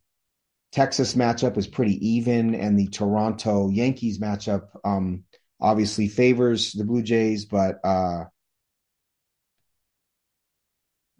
Texas 0.72 1.14
matchup 1.14 1.56
is 1.58 1.66
pretty 1.66 2.08
even, 2.14 2.54
and 2.54 2.78
the 2.78 2.88
Toronto 2.88 3.68
Yankees 3.68 4.18
matchup 4.18 4.68
um, 4.84 5.24
obviously 5.60 6.08
favors 6.08 6.72
the 6.72 6.84
Blue 6.84 7.02
Jays, 7.02 7.44
but 7.44 7.78
uh, 7.84 8.24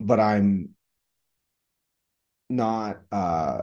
but 0.01 0.19
I'm 0.19 0.71
not 2.49 3.03
uh, 3.13 3.61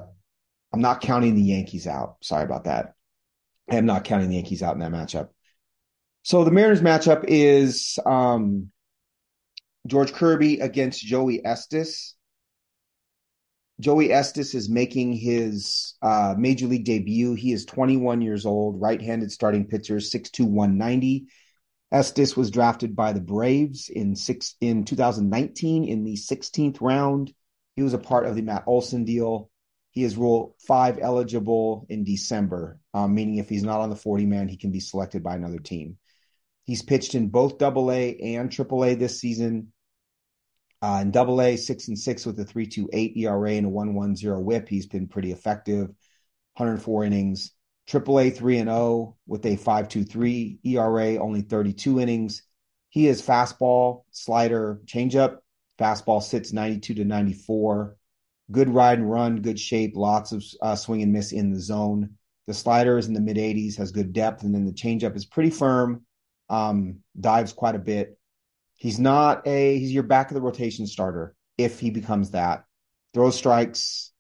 I'm 0.71 0.82
not 0.82 1.02
counting 1.02 1.36
the 1.36 1.41
Yankees 1.41 1.88
out. 1.88 2.17
Sorry 2.21 2.43
about 2.43 2.65
that. 2.65 2.93
I 3.69 3.75
am 3.75 3.86
not 3.86 4.04
counting 4.04 4.30
the 4.30 4.36
Yankees 4.36 4.63
out 4.63 4.73
in 4.73 4.80
that 4.80 4.91
matchup. 4.91 5.30
So 6.23 6.43
the 6.43 6.51
Mariners 6.51 6.82
matchup 6.82 7.25
is 7.27 7.97
um, 8.05 8.71
George 9.88 10.13
Kirby 10.13 10.60
against 10.60 11.03
Joey 11.03 11.43
Estes. 11.45 12.15
Joey 13.79 14.12
Estes 14.12 14.53
is 14.53 14.69
making 14.69 15.13
his 15.13 15.95
uh, 16.01 16.36
major 16.38 16.67
league 16.67 16.84
debut. 16.84 17.34
He 17.34 17.53
is 17.53 17.65
21 17.65 18.21
years 18.21 18.45
old, 18.45 18.82
right-handed 18.82 19.32
starting 19.32 19.67
pitcher, 19.67 19.95
6'2", 19.95 20.41
190. 20.41 21.27
Estes 21.91 22.36
was 22.36 22.51
drafted 22.51 22.95
by 22.95 23.13
the 23.13 23.21
Braves 23.21 23.89
in 23.89 24.15
six 24.15 24.55
in 24.62 24.84
2019 24.84 25.86
in 25.86 26.03
the 26.03 26.15
16th 26.15 26.82
round. 26.82 27.34
He 27.75 27.82
was 27.82 27.93
a 27.93 27.97
part 27.97 28.27
of 28.27 28.36
the 28.36 28.41
Matt 28.41 28.65
Olson 28.67 29.05
deal. 29.05 29.49
He 29.91 30.03
is 30.03 30.17
Rule 30.17 30.55
Five 30.67 30.99
eligible 31.01 31.88
in 31.89 32.03
December, 32.03 32.79
um, 32.93 33.15
meaning 33.15 33.38
if 33.38 33.49
he's 33.49 33.63
not 33.63 33.79
on 33.79 33.89
the 33.89 33.95
40 33.95 34.27
man, 34.27 34.47
he 34.47 34.58
can 34.58 34.71
be 34.71 34.79
selected 34.79 35.23
by 35.23 35.36
another 35.36 35.58
team. 35.58 35.97
He's 36.69 36.84
pitched 36.84 37.15
in 37.15 37.29
both 37.29 37.58
Double 37.58 37.91
A 37.91 38.15
and 38.15 38.51
Triple 38.51 38.86
A 38.86 38.93
this 38.93 39.19
season. 39.19 39.73
Uh, 40.84 40.99
in 41.01 41.10
double 41.10 41.41
A, 41.41 41.55
six 41.55 41.88
and 41.88 41.97
six 41.97 42.27
with 42.27 42.39
a 42.39 42.45
3.28 42.45 43.17
ERA 43.17 43.53
and 43.53 43.65
a 43.65 43.69
1.10 43.71 44.43
whip. 44.43 44.69
He's 44.69 44.86
been 44.86 45.08
pretty 45.08 45.32
effective, 45.32 45.88
104 46.58 47.05
innings. 47.05 47.53
Triple 47.88 48.19
A, 48.19 48.29
3 48.29 48.60
and 48.60 48.69
0 48.69 49.17
with 49.25 49.43
a 49.47 49.58
5.23 49.58 50.60
ERA, 50.63 51.17
only 51.17 51.41
32 51.41 52.01
innings. 52.01 52.43
He 52.89 53.08
is 53.08 53.19
fastball, 53.19 54.03
slider, 54.12 54.79
changeup. 54.86 55.38
Fastball 55.79 56.21
sits 56.21 56.53
92 56.53 56.93
to 56.93 57.03
94. 57.03 57.97
Good 58.51 58.69
ride 58.69 58.99
and 58.99 59.10
run, 59.10 59.41
good 59.41 59.60
shape, 59.60 59.93
lots 59.95 60.34
of 60.34 60.43
uh, 60.62 60.75
swing 60.75 61.01
and 61.01 61.12
miss 61.12 61.32
in 61.32 61.51
the 61.51 61.60
zone. 61.60 62.12
The 62.45 62.53
slider 62.53 62.99
is 62.99 63.08
in 63.08 63.15
the 63.15 63.21
mid 63.21 63.38
80s, 63.38 63.75
has 63.77 63.91
good 63.91 64.13
depth, 64.13 64.43
and 64.43 64.53
then 64.53 64.65
the 64.65 64.71
changeup 64.71 65.15
is 65.15 65.25
pretty 65.25 65.49
firm, 65.49 66.05
um, 66.49 66.99
dives 67.19 67.53
quite 67.53 67.75
a 67.75 67.79
bit. 67.79 68.17
He's 68.75 68.99
not 68.99 69.45
a 69.45 69.77
he's 69.77 69.93
your 69.93 70.03
back 70.03 70.31
of 70.31 70.35
the 70.35 70.41
rotation 70.41 70.88
starter 70.88 71.35
if 71.57 71.79
he 71.79 71.89
becomes 71.89 72.31
that. 72.31 72.63
Throw 73.13 73.29
strikes, 73.31 74.12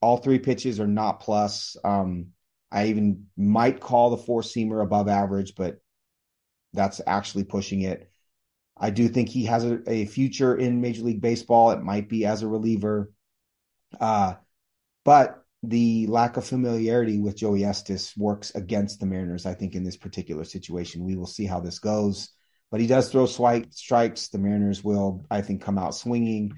all 0.00 0.16
three 0.16 0.38
pitches 0.38 0.80
are 0.80 0.86
not 0.86 1.20
plus. 1.20 1.76
Um, 1.84 2.28
I 2.70 2.86
even 2.86 3.26
might 3.36 3.80
call 3.80 4.10
the 4.10 4.16
four 4.16 4.42
seamer 4.42 4.82
above 4.82 5.08
average, 5.08 5.54
but 5.54 5.78
that's 6.72 7.00
actually 7.06 7.44
pushing 7.44 7.82
it. 7.82 8.10
I 8.76 8.90
do 8.90 9.08
think 9.08 9.28
he 9.28 9.44
has 9.44 9.64
a, 9.64 9.78
a 9.88 10.06
future 10.06 10.56
in 10.56 10.80
Major 10.80 11.02
League 11.02 11.20
Baseball. 11.20 11.70
It 11.72 11.82
might 11.82 12.08
be 12.08 12.24
as 12.24 12.42
a 12.42 12.48
reliever. 12.48 13.12
Uh, 14.00 14.34
but 15.04 15.41
the 15.62 16.06
lack 16.08 16.36
of 16.36 16.44
familiarity 16.44 17.18
with 17.18 17.36
Joey 17.36 17.64
Estes 17.64 18.16
works 18.16 18.52
against 18.54 18.98
the 18.98 19.06
Mariners, 19.06 19.46
I 19.46 19.54
think, 19.54 19.74
in 19.74 19.84
this 19.84 19.96
particular 19.96 20.44
situation. 20.44 21.04
We 21.04 21.16
will 21.16 21.26
see 21.26 21.46
how 21.46 21.60
this 21.60 21.78
goes. 21.78 22.30
But 22.70 22.80
he 22.80 22.86
does 22.86 23.10
throw 23.10 23.26
swipe 23.26 23.72
strikes. 23.72 24.28
The 24.28 24.38
Mariners 24.38 24.82
will, 24.82 25.26
I 25.30 25.42
think, 25.42 25.62
come 25.62 25.78
out 25.78 25.94
swinging. 25.94 26.52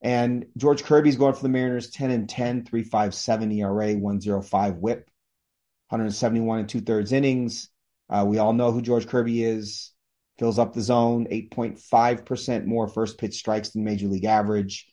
And 0.00 0.46
George 0.56 0.84
Kirby's 0.84 1.16
going 1.16 1.34
for 1.34 1.42
the 1.42 1.48
Mariners 1.48 1.90
10 1.90 2.10
and 2.10 2.28
10, 2.28 2.64
357 2.64 3.52
ERA, 3.52 3.94
105 3.94 4.76
whip, 4.76 5.10
171 5.88 6.60
and 6.60 6.68
two 6.68 6.80
thirds 6.80 7.12
innings. 7.12 7.68
Uh, 8.08 8.24
we 8.26 8.38
all 8.38 8.52
know 8.52 8.72
who 8.72 8.80
George 8.80 9.08
Kirby 9.08 9.42
is. 9.42 9.92
Fills 10.38 10.58
up 10.58 10.74
the 10.74 10.82
zone, 10.82 11.26
8.5% 11.30 12.66
more 12.66 12.88
first 12.88 13.18
pitch 13.18 13.34
strikes 13.34 13.70
than 13.70 13.84
major 13.84 14.06
league 14.06 14.26
average. 14.26 14.86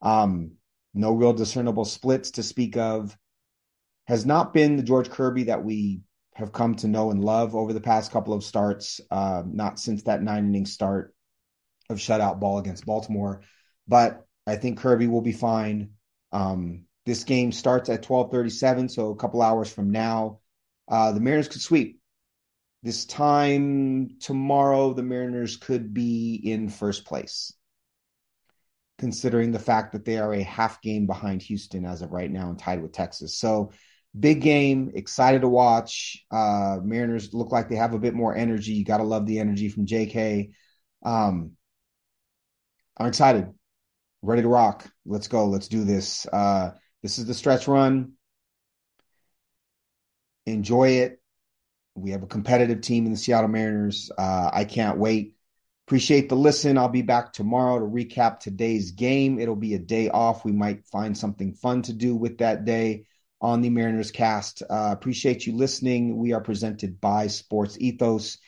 Um, 0.00 0.52
no 0.94 1.12
real 1.12 1.32
discernible 1.32 1.84
splits 1.84 2.32
to 2.32 2.42
speak 2.42 2.76
of. 2.76 3.16
Has 4.06 4.24
not 4.24 4.52
been 4.52 4.76
the 4.76 4.82
George 4.82 5.10
Kirby 5.10 5.44
that 5.44 5.64
we 5.64 6.02
have 6.34 6.52
come 6.52 6.74
to 6.76 6.88
know 6.88 7.10
and 7.10 7.24
love 7.24 7.54
over 7.54 7.72
the 7.72 7.80
past 7.80 8.12
couple 8.12 8.34
of 8.34 8.44
starts, 8.44 9.00
uh, 9.10 9.42
not 9.46 9.78
since 9.78 10.02
that 10.04 10.22
nine 10.22 10.46
inning 10.46 10.66
start 10.66 11.14
of 11.88 11.98
shutout 11.98 12.38
ball 12.40 12.58
against 12.58 12.86
Baltimore. 12.86 13.42
But 13.88 14.26
I 14.46 14.56
think 14.56 14.78
Kirby 14.78 15.06
will 15.06 15.22
be 15.22 15.32
fine. 15.32 15.90
Um, 16.32 16.84
this 17.06 17.24
game 17.24 17.52
starts 17.52 17.88
at 17.88 18.02
12:37, 18.02 18.88
so 18.88 19.10
a 19.10 19.16
couple 19.16 19.42
hours 19.42 19.72
from 19.72 19.90
now. 19.90 20.40
Uh, 20.88 21.12
the 21.12 21.20
Mariners 21.20 21.48
could 21.48 21.62
sweep. 21.62 22.00
This 22.82 23.06
time 23.06 24.18
tomorrow, 24.20 24.92
the 24.92 25.02
Mariners 25.02 25.56
could 25.56 25.94
be 25.94 26.34
in 26.34 26.68
first 26.68 27.06
place 27.06 27.54
considering 28.98 29.52
the 29.52 29.58
fact 29.58 29.92
that 29.92 30.04
they 30.04 30.18
are 30.18 30.32
a 30.32 30.42
half 30.42 30.80
game 30.80 31.06
behind 31.06 31.42
Houston 31.42 31.84
as 31.84 32.02
of 32.02 32.12
right 32.12 32.30
now 32.30 32.48
and 32.48 32.58
tied 32.58 32.82
with 32.82 32.92
Texas. 32.92 33.36
So 33.36 33.72
big 34.18 34.40
game, 34.40 34.92
excited 34.94 35.42
to 35.42 35.48
watch. 35.48 36.24
Uh, 36.30 36.78
Mariners 36.82 37.34
look 37.34 37.50
like 37.50 37.68
they 37.68 37.76
have 37.76 37.94
a 37.94 37.98
bit 37.98 38.14
more 38.14 38.34
energy. 38.34 38.72
You 38.72 38.84
got 38.84 38.98
to 38.98 39.04
love 39.04 39.26
the 39.26 39.40
energy 39.40 39.68
from 39.68 39.86
JK. 39.86 40.52
Um, 41.04 41.52
I'm 42.96 43.06
excited, 43.06 43.48
ready 44.22 44.42
to 44.42 44.48
rock. 44.48 44.88
Let's 45.04 45.26
go. 45.26 45.46
Let's 45.46 45.68
do 45.68 45.84
this. 45.84 46.26
Uh, 46.32 46.70
this 47.02 47.18
is 47.18 47.26
the 47.26 47.34
stretch 47.34 47.66
run. 47.66 48.12
Enjoy 50.46 50.88
it. 50.88 51.20
We 51.96 52.10
have 52.10 52.22
a 52.22 52.26
competitive 52.26 52.80
team 52.80 53.06
in 53.06 53.12
the 53.12 53.16
Seattle 53.16 53.48
Mariners. 53.48 54.10
Uh, 54.16 54.50
I 54.52 54.64
can't 54.64 54.98
wait. 54.98 55.33
Appreciate 55.86 56.30
the 56.30 56.36
listen. 56.36 56.78
I'll 56.78 56.88
be 56.88 57.02
back 57.02 57.32
tomorrow 57.32 57.78
to 57.78 57.84
recap 57.84 58.40
today's 58.40 58.92
game. 58.92 59.38
It'll 59.38 59.54
be 59.54 59.74
a 59.74 59.78
day 59.78 60.08
off. 60.08 60.44
We 60.44 60.52
might 60.52 60.86
find 60.86 61.16
something 61.16 61.52
fun 61.52 61.82
to 61.82 61.92
do 61.92 62.16
with 62.16 62.38
that 62.38 62.64
day 62.64 63.04
on 63.38 63.60
the 63.60 63.68
Mariners 63.68 64.10
cast. 64.10 64.62
Uh, 64.62 64.88
appreciate 64.92 65.46
you 65.46 65.54
listening. 65.54 66.16
We 66.16 66.32
are 66.32 66.40
presented 66.40 67.02
by 67.02 67.26
Sports 67.26 67.76
Ethos. 67.78 68.38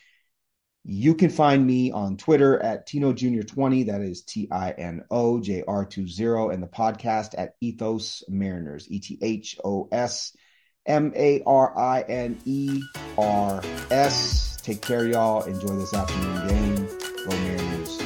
You 0.83 1.15
can 1.15 1.29
find 1.29 1.67
me 1.67 1.91
on 1.91 2.17
Twitter 2.17 2.63
at 2.63 2.87
Tino 2.87 3.13
Jr. 3.13 3.43
20. 3.43 3.83
That 3.85 4.01
is 4.01 4.23
T 4.23 4.49
I 4.51 4.71
N 4.71 5.05
O 5.11 5.39
J 5.41 5.63
R 5.69 5.85
20. 5.85 6.55
And 6.55 6.63
the 6.63 6.69
podcast 6.69 7.35
at 7.37 7.57
Ethos 7.61 8.23
Mariners, 8.29 8.87
E 8.89 9.01
T 9.01 9.19
H 9.21 9.59
O 9.63 9.89
S 9.93 10.35
M 10.87 11.13
A 11.15 11.43
R 11.45 11.77
I 11.77 12.01
N 12.03 12.39
E 12.47 12.83
R 13.19 13.61
S. 13.91 14.57
Take 14.63 14.81
care, 14.81 15.07
y'all. 15.07 15.43
Enjoy 15.43 15.75
this 15.77 15.93
afternoon 15.93 16.49
game. 16.49 16.96
Go 17.27 17.37
Mariners. 17.39 18.06